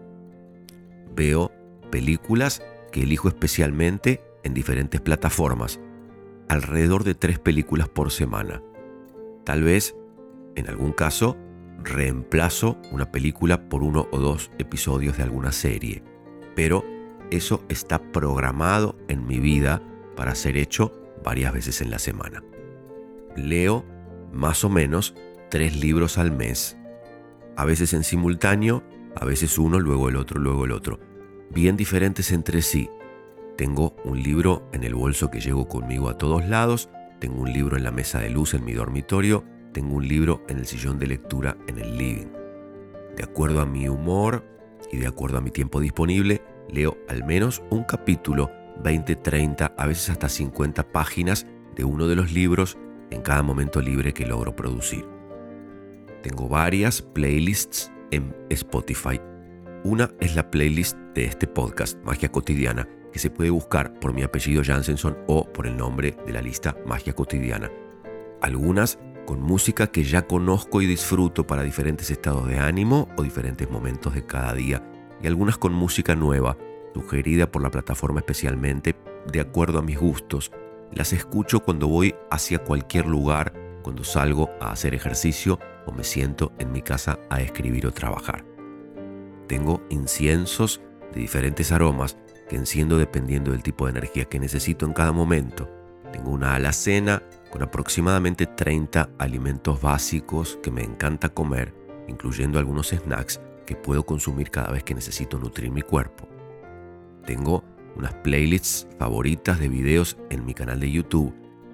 Veo 1.16 1.50
películas 1.90 2.62
que 2.92 3.04
elijo 3.04 3.30
especialmente 3.30 4.22
en 4.44 4.54
diferentes 4.54 5.00
plataformas, 5.00 5.80
alrededor 6.50 7.06
de 7.06 7.16
tres 7.16 7.40
películas 7.40 7.88
por 7.88 8.12
semana. 8.12 8.62
Tal 9.46 9.64
vez 9.64 9.96
en 10.58 10.68
algún 10.68 10.92
caso, 10.92 11.38
reemplazo 11.82 12.78
una 12.92 13.10
película 13.10 13.70
por 13.70 13.84
uno 13.84 14.10
o 14.12 14.18
dos 14.18 14.52
episodios 14.58 15.16
de 15.16 15.24
alguna 15.24 15.54
serie. 15.54 16.04
Pero 16.58 16.84
eso 17.32 17.64
está 17.70 18.02
programado 18.12 18.98
en 19.08 19.26
mi 19.26 19.40
vida 19.40 19.82
para 20.18 20.36
ser 20.36 20.58
hecho 20.58 20.92
varias 21.24 21.54
veces 21.54 21.80
en 21.80 21.90
la 21.90 22.00
semana. 22.00 22.44
Leo 23.38 23.86
más 24.34 24.63
o 24.63 24.70
menos 24.70 25.15
tres 25.50 25.79
libros 25.79 26.17
al 26.17 26.32
mes, 26.32 26.77
a 27.56 27.65
veces 27.65 27.94
en 27.94 28.03
simultáneo, 28.03 28.84
a 29.15 29.25
veces 29.25 29.58
uno, 29.58 29.79
luego 29.79 30.10
el 30.10 30.15
otro, 30.15 30.39
luego 30.39 30.65
el 30.65 30.72
otro, 30.72 31.00
bien 31.50 31.75
diferentes 31.75 32.32
entre 32.32 32.62
sí. 32.62 32.89
Tengo 33.58 33.96
un 34.03 34.22
libro 34.22 34.70
en 34.74 34.84
el 34.84 34.94
bolso 34.94 35.32
que 35.32 35.39
llevo 35.39 35.67
conmigo 35.67 36.10
a 36.10 36.17
todos 36.17 36.46
lados, 36.46 36.89
tengo 37.20 37.41
un 37.41 37.51
libro 37.51 37.77
en 37.77 37.84
la 37.84 37.91
mesa 37.91 38.20
de 38.20 38.29
luz 38.29 38.53
en 38.53 38.63
mi 38.63 38.74
dormitorio, 38.74 39.44
tengo 39.74 39.96
un 39.96 40.08
libro 40.08 40.44
en 40.50 40.60
el 40.60 40.67
sillón 40.67 41.00
de 41.00 41.08
lectura 41.08 41.58
en 41.67 41.79
el 41.79 41.98
living. 41.98 42.27
De 43.15 43.24
acuerdo 43.24 43.62
a 43.62 43.65
mi 43.65 43.89
humor 43.89 44.46
y 44.91 44.98
de 44.98 45.08
acuerdo 45.08 45.39
a 45.39 45.41
mi 45.41 45.50
tiempo 45.50 45.79
disponible, 45.79 46.44
leo 46.70 46.98
al 47.08 47.24
menos 47.24 47.63
un 47.72 47.84
capítulo, 47.84 48.51
20, 48.84 49.15
30, 49.15 49.74
a 49.75 49.88
veces 49.88 50.12
hasta 50.12 50.29
50 50.29 50.89
páginas 50.89 51.48
de 51.75 51.84
uno 51.84 52.08
de 52.08 52.15
los 52.15 52.32
libros 52.32 52.77
en 53.12 53.22
cada 53.22 53.44
momento 53.44 53.82
libre 53.82 54.14
que 54.14 54.26
logro 54.26 54.56
producir. 54.56 55.06
Tengo 56.24 56.50
varias 56.50 57.02
playlists 57.02 57.92
en 58.12 58.36
Spotify. 58.50 59.20
Una 59.84 60.12
es 60.20 60.36
la 60.36 60.50
playlist 60.50 60.98
de 61.14 61.26
este 61.26 61.48
podcast, 61.48 61.98
Magia 62.04 62.30
Cotidiana, 62.30 62.88
que 63.14 63.20
se 63.20 63.30
puede 63.30 63.50
buscar 63.50 64.00
por 64.00 64.14
mi 64.14 64.24
apellido 64.24 64.64
Jansenson 64.64 65.18
o 65.28 65.52
por 65.52 65.68
el 65.68 65.78
nombre 65.78 66.18
de 66.26 66.34
la 66.34 66.42
lista 66.42 66.76
Magia 66.86 67.14
Cotidiana. 67.14 67.72
Algunas 68.42 69.00
con 69.26 69.42
música 69.42 69.88
que 69.88 70.04
ya 70.04 70.26
conozco 70.26 70.82
y 70.82 70.86
disfruto 70.88 71.46
para 71.46 71.64
diferentes 71.64 72.10
estados 72.10 72.48
de 72.48 72.60
ánimo 72.60 73.10
o 73.18 73.24
diferentes 73.24 73.70
momentos 73.70 74.16
de 74.16 74.26
cada 74.26 74.54
día, 74.54 74.90
y 75.22 75.28
algunas 75.28 75.58
con 75.58 75.74
música 75.74 76.16
nueva, 76.16 76.58
sugerida 76.94 77.52
por 77.52 77.62
la 77.62 77.70
plataforma 77.70 78.20
especialmente 78.20 78.96
de 79.32 79.40
acuerdo 79.40 79.80
a 79.80 79.82
mis 79.82 80.00
gustos. 80.00 80.52
Las 80.91 81.13
escucho 81.13 81.60
cuando 81.60 81.88
voy 81.88 82.15
hacia 82.32 82.60
cualquier 82.60 83.06
lugar, 83.06 83.53
cuando 83.84 84.03
salgo 84.03 84.50
a 84.60 84.72
hacer 84.72 84.94
ejercicio 84.94 85.60
o 85.86 85.91
me 85.91 86.03
siento 86.03 86.51
en 86.60 86.72
mi 86.72 86.82
casa 86.82 87.20
a 87.29 87.41
escribir 87.41 87.88
o 87.88 87.91
trabajar. 87.91 88.44
Tengo 89.48 89.82
inciensos 89.89 90.82
de 91.13 91.22
diferentes 91.22 91.72
aromas 91.72 92.17
que 92.50 92.56
enciendo 92.56 92.98
dependiendo 92.98 93.51
del 93.51 93.63
tipo 93.63 93.86
de 93.86 93.91
energía 93.91 94.25
que 94.25 94.39
necesito 94.39 94.86
en 94.86 94.94
cada 94.94 95.12
momento. 95.12 95.70
Tengo 96.12 96.32
una 96.32 96.56
alacena 96.56 97.22
con 97.51 97.62
aproximadamente 97.63 98.46
30 98.46 99.10
alimentos 99.17 99.82
básicos 99.82 100.58
que 100.62 100.72
me 100.72 100.84
encanta 100.84 101.29
comer, 101.29 101.74
incluyendo 102.08 102.60
algunos 102.60 102.89
snacks 102.89 103.41
que 103.65 103.75
puedo 103.75 104.06
consumir 104.06 104.50
cada 104.50 104.72
vez 104.72 104.84
que 104.84 104.96
necesito 104.96 105.38
nutrir 105.38 105.72
mi 105.72 105.82
cuerpo. 105.82 106.27
Tengo 107.25 107.63
unas 107.98 108.13
playlists 108.13 108.88
favoritas 109.00 109.60
de 109.60 109.70
videos 109.70 110.18
en 110.30 110.46
mi 110.46 110.54
canal 110.54 110.80
de 110.80 110.92
YouTube 110.92 111.34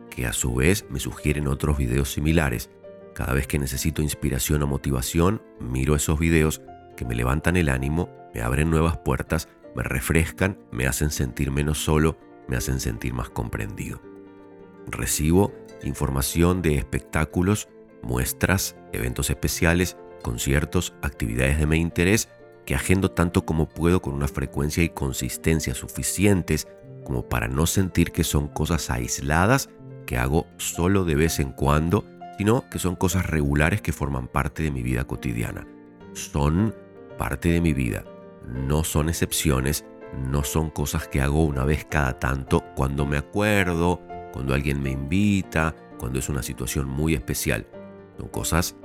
que 0.09 0.25
a 0.25 0.33
su 0.33 0.53
vez 0.53 0.85
me 0.89 0.99
sugieren 0.99 1.47
otros 1.47 1.77
videos 1.77 2.11
similares. 2.11 2.69
Cada 3.13 3.33
vez 3.33 3.47
que 3.47 3.59
necesito 3.59 4.01
inspiración 4.01 4.61
o 4.63 4.67
motivación, 4.67 5.41
miro 5.59 5.95
esos 5.95 6.19
videos 6.19 6.61
que 6.95 7.05
me 7.05 7.15
levantan 7.15 7.57
el 7.57 7.69
ánimo, 7.69 8.09
me 8.33 8.41
abren 8.41 8.69
nuevas 8.69 8.97
puertas, 8.97 9.49
me 9.75 9.83
refrescan, 9.83 10.59
me 10.71 10.85
hacen 10.85 11.09
sentir 11.09 11.51
menos 11.51 11.83
solo, 11.83 12.17
me 12.47 12.55
hacen 12.55 12.79
sentir 12.79 13.13
más 13.13 13.29
comprendido. 13.29 14.01
Recibo 14.85 15.51
información 15.83 16.61
de 16.61 16.75
espectáculos, 16.75 17.67
muestras, 18.03 18.75
eventos 18.91 19.29
especiales, 19.29 19.97
conciertos, 20.21 20.93
actividades 21.01 21.59
de 21.59 21.65
mi 21.65 21.77
interés 21.77 22.29
que 22.65 22.75
agendo 22.75 23.11
tanto 23.11 23.45
como 23.45 23.67
puedo 23.67 24.01
con 24.01 24.13
una 24.13 24.27
frecuencia 24.27 24.83
y 24.83 24.89
consistencia 24.89 25.75
suficientes 25.75 26.67
como 27.03 27.27
para 27.27 27.47
no 27.47 27.65
sentir 27.65 28.11
que 28.11 28.23
son 28.23 28.47
cosas 28.47 28.89
aisladas 28.89 29.69
que 30.05 30.17
hago 30.17 30.47
solo 30.57 31.05
de 31.05 31.15
vez 31.15 31.39
en 31.39 31.51
cuando, 31.51 32.05
sino 32.37 32.69
que 32.69 32.79
son 32.79 32.95
cosas 32.95 33.25
regulares 33.25 33.81
que 33.81 33.91
forman 33.91 34.27
parte 34.27 34.63
de 34.63 34.71
mi 34.71 34.81
vida 34.81 35.05
cotidiana. 35.05 35.67
Son 36.13 36.73
parte 37.17 37.49
de 37.49 37.61
mi 37.61 37.73
vida, 37.73 38.03
no 38.47 38.83
son 38.83 39.09
excepciones, 39.09 39.85
no 40.29 40.43
son 40.43 40.69
cosas 40.69 41.07
que 41.07 41.21
hago 41.21 41.43
una 41.43 41.63
vez 41.63 41.85
cada 41.85 42.19
tanto 42.19 42.63
cuando 42.75 43.05
me 43.05 43.17
acuerdo, 43.17 44.01
cuando 44.31 44.53
alguien 44.53 44.81
me 44.81 44.91
invita, 44.91 45.75
cuando 45.97 46.19
es 46.19 46.29
una 46.29 46.43
situación 46.43 46.87
muy 46.87 47.13
especial. 47.13 47.67
Son 48.17 48.27
cosas 48.27 48.75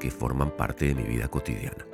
que 0.00 0.10
forman 0.10 0.56
parte 0.56 0.86
de 0.86 0.94
mi 0.94 1.04
vida 1.04 1.28
cotidiana. 1.28 1.91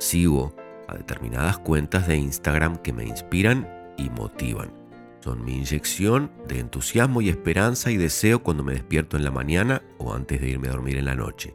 Sigo 0.00 0.54
a 0.88 0.94
determinadas 0.94 1.58
cuentas 1.58 2.08
de 2.08 2.16
Instagram 2.16 2.78
que 2.78 2.94
me 2.94 3.04
inspiran 3.04 3.68
y 3.98 4.08
motivan. 4.08 4.72
Son 5.20 5.44
mi 5.44 5.56
inyección 5.56 6.32
de 6.48 6.58
entusiasmo 6.58 7.20
y 7.20 7.28
esperanza 7.28 7.90
y 7.90 7.98
deseo 7.98 8.42
cuando 8.42 8.64
me 8.64 8.72
despierto 8.72 9.18
en 9.18 9.24
la 9.24 9.30
mañana 9.30 9.82
o 9.98 10.14
antes 10.14 10.40
de 10.40 10.48
irme 10.48 10.68
a 10.68 10.72
dormir 10.72 10.96
en 10.96 11.04
la 11.04 11.14
noche. 11.14 11.54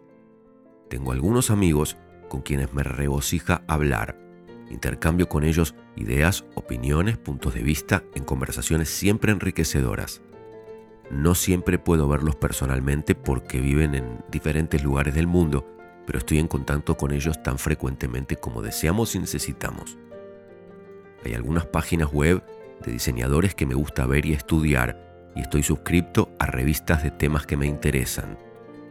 Tengo 0.92 1.12
algunos 1.12 1.50
amigos 1.50 1.98
con 2.30 2.44
quienes 2.44 2.72
me 2.72 2.84
regocija 2.84 3.64
hablar. 3.68 4.16
Intercambio 4.70 5.28
con 5.28 5.44
ellos 5.44 5.74
ideas, 5.96 6.46
opiniones, 6.54 7.18
puntos 7.18 7.56
de 7.56 7.64
vista 7.64 8.04
en 8.14 8.26
conversaciones 8.26 8.90
siempre 8.90 9.32
enriquecedoras. 9.32 10.22
No 11.10 11.34
siempre 11.34 11.80
puedo 11.80 12.08
verlos 12.08 12.36
personalmente 12.36 13.16
porque 13.16 13.60
viven 13.60 13.96
en 13.96 14.24
diferentes 14.30 14.84
lugares 14.84 15.16
del 15.16 15.26
mundo, 15.26 15.75
pero 16.06 16.20
estoy 16.20 16.40
en 16.40 16.48
contacto 16.48 16.96
con 16.98 17.12
ellos 17.12 17.42
tan 17.42 17.58
frecuentemente 17.58 18.36
como 18.36 18.62
deseamos 18.62 19.16
y 19.16 19.20
necesitamos. 19.20 19.98
Hay 21.24 21.34
algunas 21.34 21.66
páginas 21.66 22.12
web 22.12 22.44
de 22.84 22.92
diseñadores 22.92 23.56
que 23.56 23.66
me 23.66 23.76
gusta 23.76 24.06
ver 24.06 24.26
y 24.26 24.34
estudiar 24.34 25.32
y 25.36 25.42
estoy 25.42 25.64
suscrito 25.64 26.30
a 26.40 26.46
revistas 26.46 27.04
de 27.04 27.12
temas 27.12 27.46
que 27.46 27.58
me 27.58 27.68
interesan. 27.68 28.38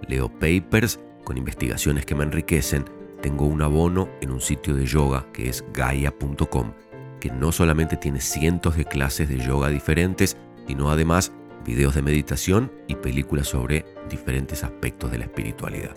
Leo 0.08 0.28
papers 0.28 1.00
con 1.24 1.38
investigaciones 1.38 2.04
que 2.04 2.14
me 2.14 2.24
enriquecen. 2.24 2.84
Tengo 3.22 3.46
un 3.46 3.62
abono 3.62 4.08
en 4.20 4.30
un 4.30 4.40
sitio 4.40 4.74
de 4.74 4.84
yoga 4.84 5.26
que 5.32 5.48
es 5.48 5.64
gaia.com, 5.72 6.72
que 7.20 7.30
no 7.30 7.52
solamente 7.52 7.96
tiene 7.96 8.20
cientos 8.20 8.76
de 8.76 8.84
clases 8.84 9.28
de 9.28 9.38
yoga 9.38 9.68
diferentes, 9.68 10.36
sino 10.66 10.90
además 10.90 11.32
videos 11.64 11.94
de 11.94 12.02
meditación 12.02 12.70
y 12.86 12.96
películas 12.96 13.48
sobre 13.48 13.86
diferentes 14.10 14.62
aspectos 14.62 15.10
de 15.10 15.18
la 15.18 15.24
espiritualidad. 15.24 15.96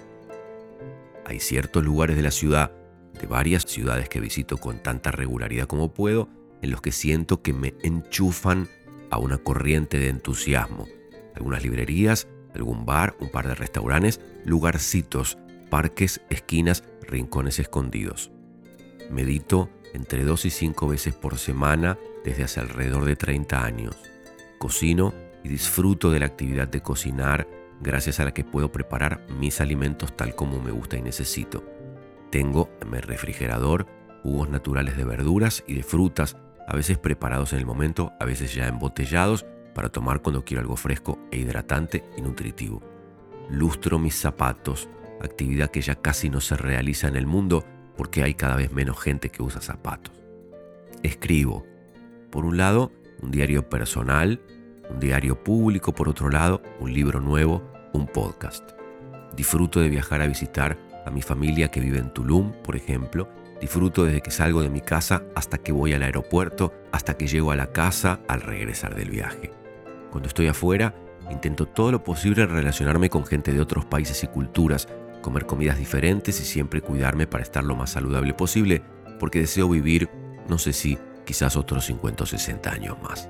Hay 1.28 1.42
ciertos 1.42 1.84
lugares 1.84 2.16
de 2.16 2.22
la 2.22 2.32
ciudad, 2.32 2.72
de 3.20 3.28
varias 3.28 3.64
ciudades 3.64 4.08
que 4.08 4.22
visito 4.22 4.56
con 4.56 4.82
tanta 4.82 5.12
regularidad 5.12 5.68
como 5.68 5.94
puedo, 5.94 6.30
en 6.62 6.72
los 6.72 6.82
que 6.82 6.94
siento 6.94 7.42
que 7.42 7.52
me 7.52 7.74
enchufan 7.84 8.70
a 9.10 9.18
una 9.18 9.38
corriente 9.38 10.00
de 10.00 10.08
entusiasmo. 10.08 10.88
Algunas 11.36 11.64
librerías, 11.64 12.30
algún 12.56 12.86
bar, 12.86 13.18
un 13.20 13.28
par 13.28 13.46
de 13.46 13.56
restaurantes, 13.56 14.22
lugarcitos, 14.46 15.38
parques, 15.70 16.22
esquinas, 16.30 16.86
rincones 17.02 17.60
escondidos. 17.60 18.32
Medito 19.12 19.70
entre 19.94 20.24
dos 20.24 20.46
y 20.46 20.50
cinco 20.50 20.88
veces 20.88 21.14
por 21.14 21.38
semana 21.38 21.98
desde 22.24 22.46
hace 22.46 22.62
alrededor 22.62 23.04
de 23.04 23.18
30 23.18 23.66
años. 23.66 23.98
Cocino 24.60 25.14
y 25.44 25.50
disfruto 25.50 26.10
de 26.10 26.22
la 26.22 26.28
actividad 26.28 26.70
de 26.70 26.80
cocinar 26.80 27.50
gracias 27.82 28.20
a 28.20 28.26
la 28.26 28.34
que 28.34 28.44
puedo 28.44 28.72
preparar 28.72 29.26
mis 29.40 29.62
alimentos 29.62 30.16
tal 30.16 30.36
como 30.36 30.62
me 30.62 30.72
gusta 30.72 30.98
y 30.98 31.02
necesito. 31.02 31.64
Tengo 32.32 32.70
en 32.82 32.90
mi 32.90 33.00
refrigerador 33.00 33.88
jugos 34.24 34.50
naturales 34.50 34.98
de 34.98 35.06
verduras 35.06 35.64
y 35.68 35.76
de 35.76 35.84
frutas, 35.84 36.38
a 36.68 36.76
veces 36.76 36.98
preparados 36.98 37.54
en 37.54 37.60
el 37.60 37.66
momento, 37.66 38.12
a 38.20 38.26
veces 38.26 38.54
ya 38.54 38.68
embotellados, 38.68 39.46
para 39.74 39.90
tomar 39.90 40.22
cuando 40.22 40.44
quiero 40.44 40.62
algo 40.62 40.76
fresco 40.76 41.20
e 41.32 41.38
hidratante 41.38 42.04
y 42.18 42.22
nutritivo. 42.22 42.82
Lustro 43.50 44.00
mis 44.00 44.16
zapatos, 44.16 44.90
actividad 45.22 45.70
que 45.70 45.82
ya 45.82 45.96
casi 45.96 46.30
no 46.30 46.42
se 46.42 46.58
realiza 46.58 47.08
en 47.08 47.16
el 47.16 47.28
mundo 47.28 47.64
porque 47.96 48.24
hay 48.24 48.34
cada 48.34 48.56
vez 48.56 48.72
menos 48.72 49.00
gente 49.00 49.30
que 49.30 49.44
usa 49.44 49.62
zapatos. 49.62 50.14
Escribo, 51.04 51.66
por 52.32 52.46
un 52.46 52.58
lado, 52.58 52.92
un 53.22 53.32
diario 53.32 53.70
personal 53.70 54.42
un 54.90 55.00
diario 55.00 55.44
público 55.44 55.94
por 55.94 56.10
otro 56.10 56.30
lado, 56.30 56.62
un 56.80 56.94
libro 56.94 57.20
nuevo, 57.20 57.64
un 57.94 58.08
podcast. 58.08 58.72
Disfruto 59.36 59.80
de 59.80 59.90
viajar 59.90 60.22
a 60.22 60.28
visitar 60.28 60.78
a 61.06 61.12
mi 61.12 61.22
familia 61.22 61.70
que 61.70 61.80
vive 61.80 62.00
en 62.00 62.14
Tulum, 62.14 62.52
por 62.64 62.76
ejemplo. 62.76 63.30
Disfruto 63.62 64.04
desde 64.04 64.22
que 64.22 64.32
salgo 64.32 64.62
de 64.62 64.70
mi 64.70 64.82
casa 64.82 65.24
hasta 65.36 65.58
que 65.58 65.72
voy 65.72 65.94
al 65.94 66.04
aeropuerto, 66.04 66.74
hasta 66.92 67.18
que 67.18 67.28
llego 67.28 67.52
a 67.52 67.56
la 67.56 67.72
casa 67.72 68.20
al 68.28 68.42
regresar 68.42 68.96
del 68.96 69.10
viaje. 69.10 69.52
Cuando 70.12 70.28
estoy 70.28 70.48
afuera, 70.48 70.94
intento 71.32 71.66
todo 71.66 71.92
lo 71.92 72.04
posible 72.04 72.46
relacionarme 72.46 73.10
con 73.10 73.26
gente 73.26 73.54
de 73.54 73.62
otros 73.62 73.86
países 73.86 74.24
y 74.24 74.28
culturas, 74.28 74.88
comer 75.22 75.46
comidas 75.46 75.78
diferentes 75.78 76.40
y 76.40 76.46
siempre 76.46 76.82
cuidarme 76.82 77.28
para 77.28 77.44
estar 77.44 77.64
lo 77.64 77.76
más 77.76 77.92
saludable 77.92 78.34
posible, 78.34 78.84
porque 79.20 79.40
deseo 79.40 79.70
vivir, 79.70 80.10
no 80.48 80.58
sé 80.58 80.74
si, 80.74 80.98
quizás 81.26 81.56
otros 81.56 81.86
50 81.86 82.24
o 82.24 82.28
60 82.28 82.72
años 82.72 82.98
más. 83.02 83.30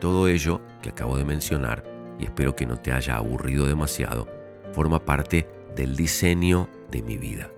Todo 0.00 0.28
ello 0.28 0.60
que 0.82 0.90
acabo 0.90 1.16
de 1.16 1.24
mencionar, 1.24 1.84
y 2.18 2.24
espero 2.24 2.54
que 2.54 2.66
no 2.66 2.78
te 2.78 2.92
haya 2.92 3.16
aburrido 3.16 3.66
demasiado, 3.66 4.28
forma 4.72 5.04
parte 5.04 5.48
del 5.74 5.96
diseño 5.96 6.68
de 6.90 7.02
mi 7.02 7.16
vida. 7.16 7.50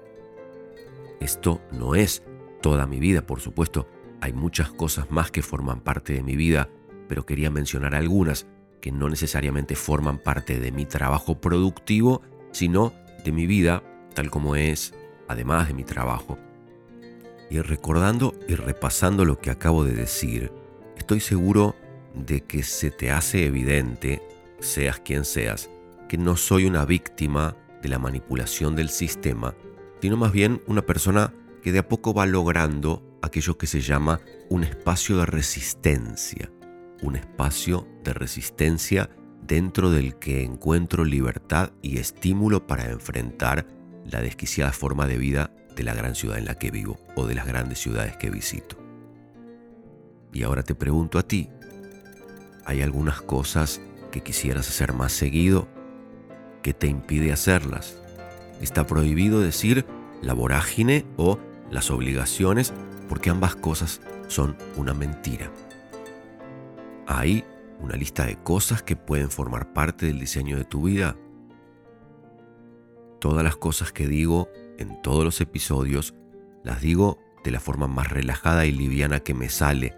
Esto 1.21 1.61
no 1.71 1.95
es 1.95 2.23
toda 2.63 2.87
mi 2.87 2.99
vida, 2.99 3.23
por 3.23 3.41
supuesto, 3.41 3.87
hay 4.21 4.33
muchas 4.33 4.71
cosas 4.71 5.11
más 5.11 5.31
que 5.31 5.43
forman 5.43 5.81
parte 5.81 6.13
de 6.13 6.23
mi 6.23 6.37
vida, 6.37 6.69
pero 7.09 7.25
quería 7.25 7.51
mencionar 7.51 7.95
algunas 7.95 8.47
que 8.81 8.93
no 8.93 9.09
necesariamente 9.09 9.75
forman 9.77 10.19
parte 10.19 10.59
de 10.59 10.73
mi 10.73 10.87
trabajo 10.87 11.41
productivo, 11.41 12.23
sino 12.53 12.93
de 13.25 13.33
mi 13.33 13.47
vida 13.47 13.83
tal 14.15 14.31
como 14.31 14.57
es, 14.57 14.95
además 15.29 15.69
de 15.69 15.75
mi 15.75 15.85
trabajo. 15.85 16.39
Y 17.51 17.61
recordando 17.61 18.35
y 18.49 18.55
repasando 18.55 19.25
lo 19.25 19.39
que 19.39 19.51
acabo 19.51 19.85
de 19.85 19.93
decir, 19.93 20.53
estoy 20.97 21.21
seguro 21.21 21.75
de 22.15 22.43
que 22.43 22.63
se 22.63 22.91
te 22.91 23.11
hace 23.11 23.47
evidente, 23.47 24.23
seas 24.61 25.01
quien 25.01 25.25
seas, 25.25 25.71
que 26.09 26.19
no 26.19 26.37
soy 26.37 26.65
una 26.65 26.85
víctima 26.85 27.57
de 27.83 27.89
la 27.89 27.99
manipulación 27.99 28.77
del 28.77 28.89
sistema, 28.89 29.55
sino 30.01 30.17
más 30.17 30.33
bien 30.33 30.63
una 30.67 30.83
persona 30.83 31.33
que 31.63 31.73
de 31.73 31.81
a 31.81 31.89
poco 31.89 32.15
va 32.15 32.27
logrando 32.27 33.19
aquello 33.23 33.59
que 33.59 33.67
se 33.67 33.81
llama 33.81 34.21
un 34.49 34.65
espacio 34.65 35.19
de 35.19 35.27
resistencia, 35.27 36.51
un 37.03 37.17
espacio 37.17 37.87
de 38.03 38.13
resistencia 38.13 39.11
dentro 39.43 39.91
del 39.91 40.17
que 40.17 40.43
encuentro 40.43 41.05
libertad 41.05 41.73
y 41.83 41.99
estímulo 41.99 42.67
para 42.67 42.91
enfrentar 42.91 43.67
la 44.05 44.21
desquiciada 44.21 44.73
forma 44.73 45.07
de 45.07 45.19
vida 45.19 45.53
de 45.77 45.85
la 45.85 45.95
gran 45.95 46.15
ciudad 46.15 46.39
en 46.39 46.45
la 46.47 46.57
que 46.57 46.71
vivo 46.71 46.99
o 47.17 47.27
de 47.27 47.35
las 47.35 47.47
grandes 47.47 47.79
ciudades 47.79 48.17
que 48.17 48.31
visito. 48.31 48.77
Y 50.33 50.43
ahora 50.43 50.63
te 50.63 50.75
pregunto 50.75 51.19
a 51.19 51.23
ti, 51.23 51.49
¿hay 52.71 52.83
algunas 52.83 53.21
cosas 53.21 53.81
que 54.13 54.21
quisieras 54.21 54.69
hacer 54.69 54.93
más 54.93 55.11
seguido 55.11 55.67
que 56.63 56.73
te 56.73 56.87
impide 56.87 57.33
hacerlas? 57.33 58.01
Está 58.61 58.87
prohibido 58.87 59.41
decir 59.41 59.85
la 60.23 60.35
vorágine 60.35 61.05
o 61.17 61.41
las 61.69 61.91
obligaciones 61.91 62.73
porque 63.09 63.29
ambas 63.29 63.57
cosas 63.57 64.01
son 64.29 64.57
una 64.77 64.95
mentira. 64.95 65.51
Hay 67.09 67.45
una 67.81 67.97
lista 67.97 68.25
de 68.25 68.37
cosas 68.37 68.85
que 68.85 68.95
pueden 68.95 69.31
formar 69.31 69.73
parte 69.73 70.07
del 70.07 70.21
diseño 70.21 70.57
de 70.57 70.65
tu 70.65 70.83
vida. 70.85 71.17
Todas 73.19 73.43
las 73.43 73.57
cosas 73.57 73.91
que 73.91 74.07
digo 74.07 74.49
en 74.79 75.03
todos 75.03 75.25
los 75.25 75.41
episodios 75.41 76.15
las 76.63 76.81
digo 76.81 77.19
de 77.43 77.51
la 77.51 77.59
forma 77.59 77.89
más 77.89 78.11
relajada 78.11 78.65
y 78.65 78.71
liviana 78.71 79.19
que 79.19 79.35
me 79.35 79.49
sale, 79.49 79.97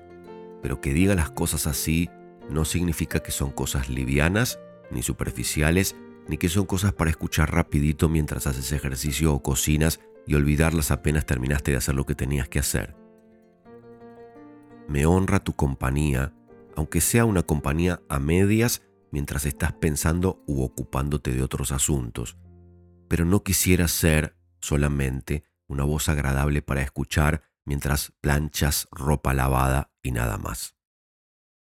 pero 0.62 0.81
que 0.81 0.94
diga 0.94 1.14
las 1.14 1.31
cosas 1.31 1.66
así 1.66 2.09
no 2.50 2.64
significa 2.64 3.20
que 3.20 3.31
son 3.31 3.50
cosas 3.50 3.88
livianas, 3.88 4.59
ni 4.90 5.02
superficiales, 5.02 5.96
ni 6.28 6.38
que 6.38 6.48
son 6.48 6.66
cosas 6.66 6.92
para 6.92 7.11
escuchar 7.11 7.52
rapidito 7.52 8.09
mientras 8.09 8.46
haces 8.46 8.72
ejercicio 8.72 9.33
o 9.33 9.42
cocinas 9.42 10.00
y 10.26 10.35
olvidarlas 10.35 10.90
apenas 10.90 11.26
terminaste 11.26 11.72
de 11.72 11.78
hacer 11.78 11.94
lo 11.94 12.07
que 12.07 12.14
tenías 12.14 12.48
que 12.48 12.59
hacer. 12.59 12.94
Me 14.88 15.07
honra 15.07 15.40
tu 15.40 15.55
compañía, 15.55 16.33
aunque 16.76 17.00
sea 17.00 17.24
una 17.24 17.42
compañía 17.42 18.00
a 18.09 18.18
medias 18.18 18.83
mientras 19.11 19.46
estás 19.46 19.72
pensando 19.72 20.42
u 20.46 20.62
ocupándote 20.62 21.33
de 21.33 21.42
otros 21.42 21.72
asuntos, 21.72 22.37
pero 23.09 23.24
no 23.24 23.42
quisiera 23.42 23.88
ser 23.88 24.37
solamente 24.61 25.44
una 25.66 25.85
voz 25.85 26.09
agradable 26.09 26.62
para 26.62 26.83
escuchar 26.83 27.42
mientras 27.64 28.12
planchas 28.20 28.88
ropa 28.90 29.35
lavada 29.35 29.90
y 30.02 30.12
nada 30.12 30.38
más. 30.38 30.76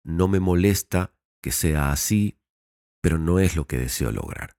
No 0.05 0.29
me 0.29 0.39
molesta 0.39 1.13
que 1.43 1.51
sea 1.51 1.91
así, 1.91 2.39
pero 3.01 3.19
no 3.19 3.39
es 3.39 3.57
lo 3.57 3.67
que 3.67 3.79
deseo 3.79 4.13
lograr. 4.13 4.55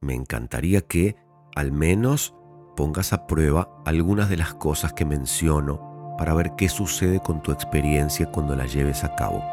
Me 0.00 0.14
encantaría 0.14 0.80
que, 0.80 1.16
al 1.54 1.72
menos, 1.72 2.34
pongas 2.74 3.12
a 3.12 3.26
prueba 3.26 3.82
algunas 3.84 4.30
de 4.30 4.38
las 4.38 4.54
cosas 4.54 4.94
que 4.94 5.04
menciono 5.04 6.14
para 6.16 6.32
ver 6.32 6.52
qué 6.56 6.70
sucede 6.70 7.20
con 7.20 7.42
tu 7.42 7.52
experiencia 7.52 8.30
cuando 8.32 8.56
la 8.56 8.64
lleves 8.64 9.04
a 9.04 9.14
cabo. 9.14 9.44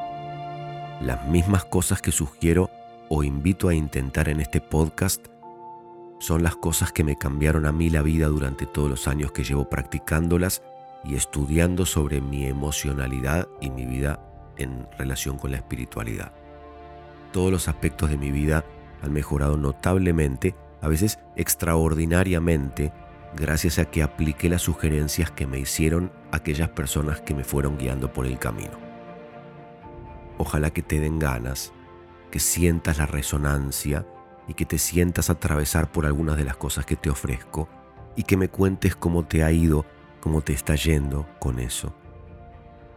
Las 1.02 1.28
mismas 1.28 1.65
cosas 1.65 2.02
que 2.02 2.13
sugiero 2.13 2.69
o 3.10 3.23
invito 3.23 3.67
a 3.67 3.76
intentar 3.76 4.30
en 4.30 4.39
este 4.39 4.62
podcast 4.62 5.28
son 6.19 6.43
las 6.43 6.56
cosas 6.56 6.93
que 6.93 7.04
me 7.04 7.17
cambiaron 7.17 7.65
a 7.65 7.73
mí 7.73 7.89
la 7.89 8.02
vida 8.02 8.28
durante 8.28 8.65
todos 8.65 8.89
los 8.89 9.08
años 9.08 9.34
que 9.34 9.43
llevo 9.43 9.69
practicándolas 9.69 10.63
y 11.04 11.15
estudiando 11.15 11.86
sobre 11.86 12.21
mi 12.21 12.45
emocionalidad 12.45 13.47
y 13.62 13.69
mi 13.69 13.86
vida 13.86 14.26
en 14.58 14.88
relación 14.98 15.38
con 15.38 15.52
la 15.52 15.58
espiritualidad. 15.58 16.32
Todos 17.32 17.52
los 17.52 17.67
aspectos 17.67 18.10
de 18.10 18.17
mi 18.17 18.32
vida 18.32 18.65
han 19.02 19.13
mejorado 19.13 19.58
notablemente, 19.58 20.56
a 20.82 20.88
veces 20.88 21.20
extraordinariamente, 21.36 22.91
gracias 23.36 23.80
a 23.80 23.86
que 23.86 24.04
apliqué 24.04 24.50
las 24.50 24.63
sugerencias 24.63 25.32
que 25.32 25.46
me 25.46 25.60
hicieron 25.60 26.12
aquellas 26.32 26.70
personas 26.70 27.22
que 27.22 27.34
me 27.34 27.43
fueron 27.43 27.78
guiando 27.78 28.12
por 28.12 28.26
el 28.26 28.39
camino. 28.39 28.78
Ojalá 30.38 30.72
que 30.72 30.82
te 30.82 31.00
den 31.00 31.20
ganas, 31.20 31.74
que 32.32 32.39
sientas 32.39 32.98
la 32.98 33.06
resonancia 33.06 34.06
y 34.48 34.54
que 34.54 34.65
te 34.65 34.78
sientas 34.78 35.30
atravesar 35.30 35.91
por 35.91 36.06
algunas 36.06 36.38
de 36.38 36.43
las 36.43 36.58
cosas 36.58 36.86
que 36.86 36.96
te 36.96 37.10
ofrezco 37.10 37.67
y 38.15 38.24
que 38.24 38.38
me 38.38 38.50
cuentes 38.50 38.96
cómo 38.96 39.26
te 39.26 39.43
ha 39.43 39.52
ido, 39.52 39.86
cómo 40.22 40.41
te 40.41 40.54
está 40.54 40.76
yendo 40.76 41.28
con 41.39 41.60
eso. 41.60 41.93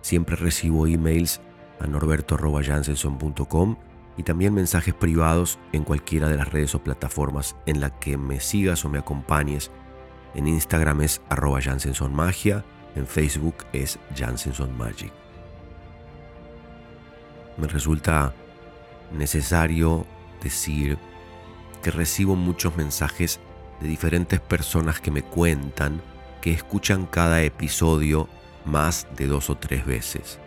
Siempre 0.01 0.37
recibo 0.37 0.87
emails 0.87 1.41
a 1.81 1.87
norberto.jansenson.com 1.87 3.77
y 4.17 4.23
también 4.23 4.55
mensajes 4.55 4.95
privados 4.95 5.59
en 5.73 5.85
cualquiera 5.85 6.29
de 6.29 6.37
las 6.37 6.53
redes 6.53 6.75
o 6.75 6.85
plataformas 6.85 7.57
en 7.67 7.81
la 7.81 7.99
que 7.99 8.17
me 8.17 8.41
sigas 8.41 8.85
o 8.85 8.89
me 8.89 8.99
acompañes 8.99 9.71
en 10.35 10.47
Instagram 10.47 11.01
es 11.03 11.21
arroba 11.29 11.61
Magia, 12.11 12.65
en 12.95 13.07
Facebook 13.07 13.57
es 13.73 13.99
Jansenson 14.17 14.77
Magic. 14.77 15.13
Me 17.57 17.67
resulta 17.67 18.33
necesario 19.13 20.07
decir 20.43 20.99
que 21.83 21.91
recibo 21.91 22.37
muchos 22.37 22.77
mensajes 22.77 23.41
de 23.81 23.89
diferentes 23.89 24.41
personas 24.41 25.01
que 25.01 25.11
me 25.11 25.23
cuentan 25.23 26.01
que 26.41 26.53
escuchan 26.53 27.07
cada 27.07 27.43
episodio 27.43 28.29
más 28.65 29.07
de 29.17 29.27
dos 29.27 29.51
o 29.51 29.57
tres 29.57 29.85
veces, 29.85 30.39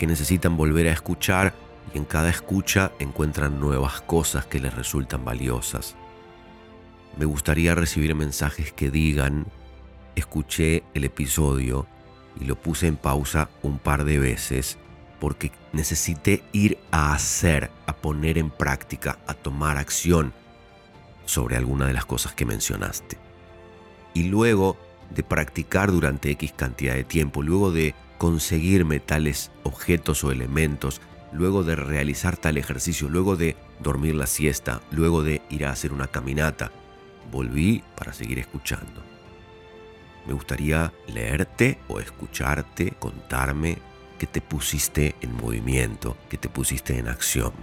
que 0.00 0.08
necesitan 0.08 0.56
volver 0.56 0.88
a 0.88 0.92
escuchar 0.92 1.54
y 1.94 1.98
en 1.98 2.04
cada 2.04 2.28
escucha 2.28 2.90
encuentran 2.98 3.60
nuevas 3.60 4.00
cosas 4.00 4.46
que 4.46 4.58
les 4.58 4.74
resultan 4.74 5.24
valiosas 5.24 5.94
me 7.16 7.24
gustaría 7.24 7.74
recibir 7.74 8.14
mensajes 8.14 8.72
que 8.72 8.90
digan, 8.90 9.46
escuché 10.14 10.84
el 10.94 11.04
episodio 11.04 11.86
y 12.40 12.44
lo 12.44 12.56
puse 12.56 12.86
en 12.86 12.96
pausa 12.96 13.50
un 13.62 13.78
par 13.78 14.04
de 14.04 14.18
veces 14.18 14.78
porque 15.18 15.52
necesité 15.72 16.42
ir 16.52 16.78
a 16.90 17.12
hacer, 17.12 17.70
a 17.86 17.94
poner 17.94 18.38
en 18.38 18.50
práctica, 18.50 19.18
a 19.26 19.34
tomar 19.34 19.76
acción 19.76 20.32
sobre 21.26 21.56
alguna 21.56 21.86
de 21.86 21.92
las 21.92 22.06
cosas 22.06 22.32
que 22.32 22.46
mencionaste. 22.46 23.18
Y 24.14 24.24
luego 24.24 24.78
de 25.10 25.22
practicar 25.22 25.92
durante 25.92 26.30
X 26.30 26.54
cantidad 26.56 26.94
de 26.94 27.04
tiempo, 27.04 27.42
luego 27.42 27.70
de 27.70 27.94
conseguirme 28.20 29.00
tales 29.00 29.50
objetos 29.62 30.24
o 30.24 30.30
elementos, 30.30 31.00
luego 31.32 31.64
de 31.64 31.74
realizar 31.74 32.36
tal 32.36 32.58
ejercicio, 32.58 33.08
luego 33.08 33.34
de 33.34 33.56
dormir 33.78 34.14
la 34.14 34.26
siesta, 34.26 34.82
luego 34.90 35.22
de 35.22 35.40
ir 35.48 35.64
a 35.64 35.70
hacer 35.70 35.90
una 35.90 36.06
caminata, 36.06 36.70
volví 37.32 37.82
para 37.96 38.12
seguir 38.12 38.38
escuchando. 38.38 39.02
Me 40.26 40.34
gustaría 40.34 40.92
leerte 41.06 41.78
o 41.88 41.98
escucharte 41.98 42.90
contarme 42.98 43.78
que 44.18 44.26
te 44.26 44.42
pusiste 44.42 45.14
en 45.22 45.34
movimiento, 45.34 46.18
que 46.28 46.36
te 46.36 46.50
pusiste 46.50 46.98
en 46.98 47.08
acción. 47.08 47.54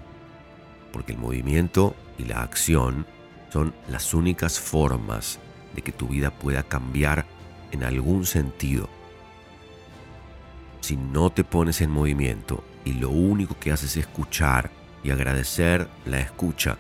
Porque 0.91 1.11
el 1.11 1.19
movimiento 1.19 1.95
y 2.17 2.23
la 2.23 2.41
acción 2.41 3.05
son 3.53 3.75
las 3.87 4.15
únicas 4.15 4.59
formas 4.59 5.37
de 5.75 5.83
que 5.83 5.91
tu 5.91 6.07
vida 6.07 6.31
pueda 6.31 6.63
cambiar 6.63 7.27
en 7.71 7.83
algún 7.83 8.25
sentido. 8.25 8.96
Si 10.87 10.95
no 10.95 11.29
te 11.31 11.43
pones 11.43 11.81
en 11.81 11.91
movimiento 11.91 12.63
y 12.85 12.93
lo 12.93 13.09
único 13.09 13.59
que 13.59 13.73
haces 13.73 13.97
es 13.97 14.05
escuchar 14.05 14.71
y 15.03 15.11
agradecer 15.11 15.89
la 16.05 16.21
escucha 16.21 16.77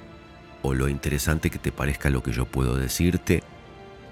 o 0.61 0.73
lo 0.73 0.87
interesante 0.87 1.49
que 1.49 1.59
te 1.59 1.73
parezca 1.73 2.09
lo 2.09 2.23
que 2.23 2.31
yo 2.31 2.45
puedo 2.45 2.77
decirte, 2.77 3.43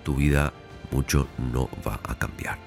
tu 0.03 0.15
vida 0.15 0.51
mucho 0.91 1.29
no 1.37 1.69
va 1.87 2.01
a 2.03 2.15
cambiar. 2.15 2.59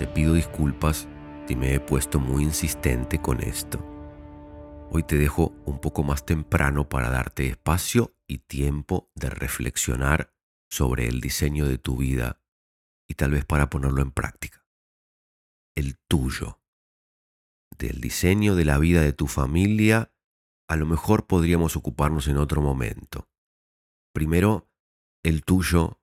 Te 0.00 0.08
pido 0.08 0.34
disculpas 0.34 1.06
si 1.46 1.54
me 1.54 1.72
he 1.72 1.78
puesto 1.78 2.18
muy 2.18 2.42
insistente 2.42 3.20
con 3.20 3.40
esto. 3.40 3.93
Hoy 4.96 5.02
te 5.02 5.18
dejo 5.18 5.52
un 5.66 5.80
poco 5.80 6.04
más 6.04 6.24
temprano 6.24 6.88
para 6.88 7.10
darte 7.10 7.48
espacio 7.48 8.14
y 8.28 8.38
tiempo 8.38 9.10
de 9.16 9.28
reflexionar 9.28 10.32
sobre 10.70 11.08
el 11.08 11.20
diseño 11.20 11.66
de 11.66 11.78
tu 11.78 11.96
vida 11.96 12.40
y 13.08 13.14
tal 13.14 13.32
vez 13.32 13.44
para 13.44 13.68
ponerlo 13.70 14.02
en 14.02 14.12
práctica 14.12 14.64
el 15.74 15.98
tuyo. 16.06 16.60
del 17.76 18.00
diseño 18.00 18.54
de 18.54 18.64
la 18.64 18.78
vida 18.78 19.00
de 19.00 19.12
tu 19.12 19.26
familia, 19.26 20.14
a 20.68 20.76
lo 20.76 20.86
mejor 20.86 21.26
podríamos 21.26 21.74
ocuparnos 21.74 22.28
en 22.28 22.36
otro 22.36 22.62
momento. 22.62 23.28
Primero, 24.12 24.70
el 25.24 25.44
tuyo, 25.44 26.00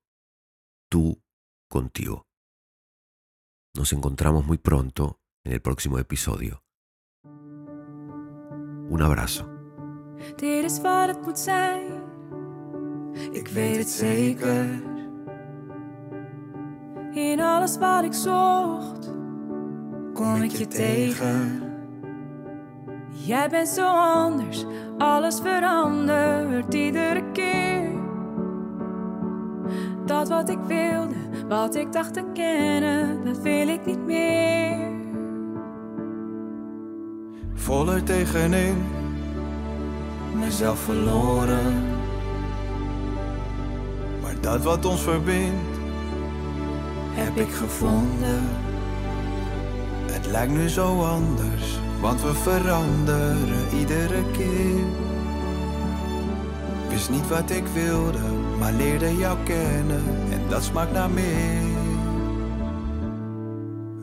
tú 0.90 1.24
contigo. 1.70 2.28
Nos 3.74 3.94
encontramos 3.94 4.46
muy 4.46 4.58
pronto 4.58 5.22
en 5.46 5.54
el 5.54 5.62
próximo 5.62 5.98
episodio. 5.98 6.66
Un 8.92 9.02
abrazo. 9.02 9.44
Dit 10.36 10.64
is 10.64 10.82
wat 10.82 11.08
het 11.08 11.26
moet 11.26 11.40
zijn. 11.40 11.82
Ik 13.32 13.48
weet 13.48 13.78
het 13.78 13.90
zeker. 13.90 14.66
In 17.14 17.40
alles 17.40 17.78
wat 17.78 18.04
ik 18.04 18.14
zocht, 18.14 19.12
kom 20.14 20.42
ik 20.42 20.52
je 20.52 20.68
tegen. 20.68 21.62
Jij 23.10 23.50
bent 23.50 23.68
zo 23.68 23.88
anders, 23.88 24.66
alles 24.98 25.40
verandert 25.40 26.74
iedere 26.74 27.32
keer. 27.32 27.90
Dat 30.06 30.30
wat 30.30 30.50
ik 30.50 30.60
wilde, 30.60 31.16
wat 31.48 31.76
ik 31.76 31.92
dacht 31.92 32.14
te 32.14 32.24
kennen, 32.34 33.26
dat 33.26 33.38
wil 33.38 33.68
ik 33.68 33.86
niet 33.86 34.06
meer. 34.06 34.91
Voller 37.62 38.04
tegenin, 38.04 38.76
mezelf 40.34 40.80
verloren. 40.80 41.86
Maar 44.22 44.36
dat 44.42 44.64
wat 44.64 44.86
ons 44.86 45.02
verbindt, 45.02 45.78
heb 47.12 47.38
ik 47.38 47.52
gevonden. 47.54 48.50
Het 50.12 50.26
lijkt 50.26 50.54
nu 50.54 50.70
zo 50.70 51.02
anders, 51.04 51.80
want 52.00 52.22
we 52.22 52.34
veranderen 52.34 53.78
iedere 53.78 54.24
keer. 54.32 54.84
Wist 56.90 57.10
niet 57.10 57.28
wat 57.28 57.50
ik 57.50 57.66
wilde, 57.74 58.20
maar 58.60 58.74
leerde 58.74 59.18
jou 59.18 59.38
kennen 59.44 60.04
en 60.32 60.42
dat 60.50 60.64
smaakt 60.64 60.92
naar 60.92 61.10
meer. 61.10 61.70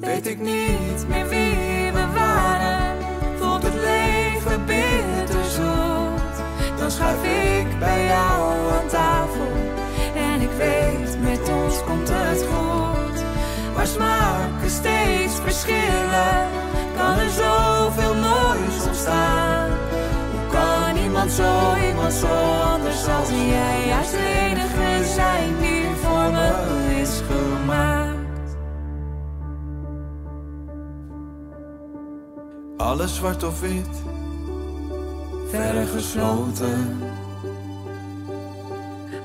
Weet 0.00 0.26
ik 0.26 0.38
niet 0.38 1.06
meer 1.08 1.28
wie 1.28 1.92
we 1.92 2.06
waren, 2.14 2.87
bitterzoet. 4.66 6.34
Dan 6.78 6.90
schuif 6.90 7.22
ik 7.22 7.78
bij 7.78 8.04
jou 8.04 8.72
aan 8.72 8.88
tafel 8.88 9.52
en 10.14 10.40
ik 10.40 10.50
weet 10.56 11.20
met 11.20 11.48
ons 11.48 11.84
komt 11.84 12.08
het 12.12 12.42
goed. 12.42 13.24
Waar 13.74 13.86
smaken 13.86 14.70
steeds 14.70 15.34
verschillen, 15.42 16.46
kan 16.96 17.18
er 17.18 17.30
zoveel 17.30 18.14
moois 18.14 18.86
ontstaan. 18.86 19.70
Hoe 20.30 20.46
kan 20.50 20.96
iemand 20.96 21.30
zo, 21.32 21.74
iemand 21.88 22.12
zo 22.12 22.26
anders 22.74 23.08
als 23.08 23.28
jij? 23.28 23.86
Juist 23.86 24.10
de 24.10 24.48
enige 24.50 25.12
zijn 25.14 25.58
die 25.60 25.84
voor 26.02 26.30
me 26.32 26.50
is 27.00 27.22
gemaakt. 27.30 28.56
Alles 32.76 33.14
zwart 33.14 33.42
of 33.44 33.60
wit, 33.60 34.02
verre 35.50 35.86
gesloten. 35.86 36.98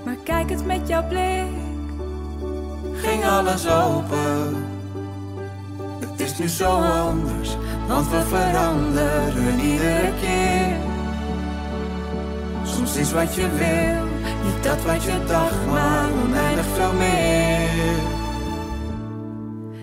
Maar 0.06 0.18
kijk 0.24 0.50
het 0.50 0.66
met 0.66 0.88
jouw 0.88 1.08
blik. 1.08 1.62
ging 2.94 3.26
alles 3.26 3.68
open. 3.68 4.66
Het 6.00 6.20
is 6.20 6.38
nu 6.38 6.48
zo 6.48 6.70
anders, 6.82 7.58
want 7.88 8.10
we 8.10 8.22
veranderen 8.22 9.60
iedere 9.60 10.12
keer. 10.22 10.76
Soms 12.64 12.96
is 12.96 13.12
wat 13.12 13.36
je 13.36 13.50
wil, 13.50 14.06
niet 14.44 14.64
dat 14.64 14.84
wat 14.84 15.04
je 15.04 15.24
dacht, 15.28 15.66
maar 15.72 16.10
oneindig 16.24 16.66
veel 16.66 16.94
meer. 16.94 18.12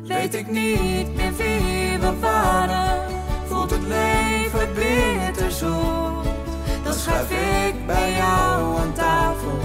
Weet 0.05 0.35
ik 0.35 0.50
niet 0.50 1.14
meer 1.16 1.33
wie 1.37 1.98
we 1.98 2.18
waren, 2.20 3.03
voelt 3.48 3.70
het 3.70 3.87
leven 3.87 4.68
bitterzoet. 4.74 6.10
Dan 6.90 6.98
schuif 6.98 7.31
ik 7.31 7.87
bij 7.87 8.12
jou 8.12 8.79
aan 8.81 8.92
tafel 8.92 9.59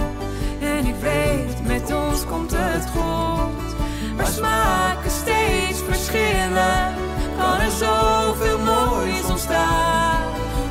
en 0.60 0.86
ik 0.86 0.94
weet 0.94 1.66
met 1.66 1.94
ons 1.94 2.24
komt 2.24 2.52
het 2.56 2.86
goed. 2.90 3.74
Maar 4.16 4.26
smaken 4.26 5.10
steeds 5.10 5.80
verschillen, 5.88 6.94
kan 7.38 7.60
er 7.60 7.70
zoveel 7.70 8.58
moois 8.58 9.24
ontstaan. 9.30 10.22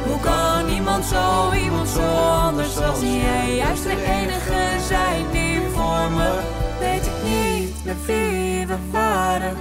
Hoe 0.05 0.19
kan 0.19 0.69
iemand 0.69 1.05
zo, 1.05 1.51
iemand 1.53 1.87
zo 1.89 2.07
anders 2.41 2.77
als 2.77 3.01
jij? 3.01 3.55
Juist 3.55 3.83
de 3.83 4.03
enige 4.05 4.85
zijn 4.87 5.25
die 5.31 5.59
voor 5.73 6.11
me, 6.11 6.39
weet 6.79 7.05
ik 7.05 7.23
niet 7.23 7.85
meer 7.85 7.95
wie 8.05 8.67
we 8.67 8.77
waren. 8.91 9.57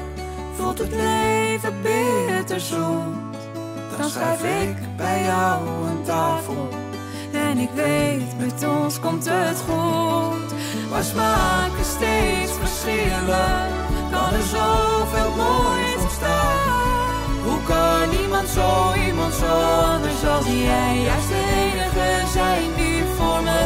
Voelt 0.56 0.78
het 0.78 0.92
leven 0.92 1.74
bitterzoet. 1.82 3.34
Dan 3.98 4.10
schuif 4.10 4.42
ik 4.42 4.96
bij 4.96 5.22
jou 5.22 5.68
aan 5.86 6.02
tafel. 6.04 6.82
En 7.54 7.60
ik 7.60 7.70
weet, 7.74 8.38
met 8.38 8.66
ons 8.68 9.00
komt 9.00 9.24
het 9.30 9.58
goed. 9.68 10.50
Maar 10.90 11.02
smaken 11.02 11.84
steeds 11.84 12.52
verschillen, 12.60 13.68
kan 14.10 14.32
er 14.38 14.46
zoveel 14.56 15.30
moois 15.36 16.02
ontstaan. 16.02 17.14
Hoe 17.44 17.62
kan 17.62 18.20
iemand 18.22 18.48
zo, 18.48 18.92
iemand 19.06 19.34
zo 19.34 19.46
anders 19.94 20.26
als 20.26 20.46
jij? 20.46 21.00
Juist 21.02 21.28
de 21.28 21.42
enige 21.64 22.26
zijn 22.32 22.74
die 22.76 23.02
voor 23.16 23.42
me 23.42 23.60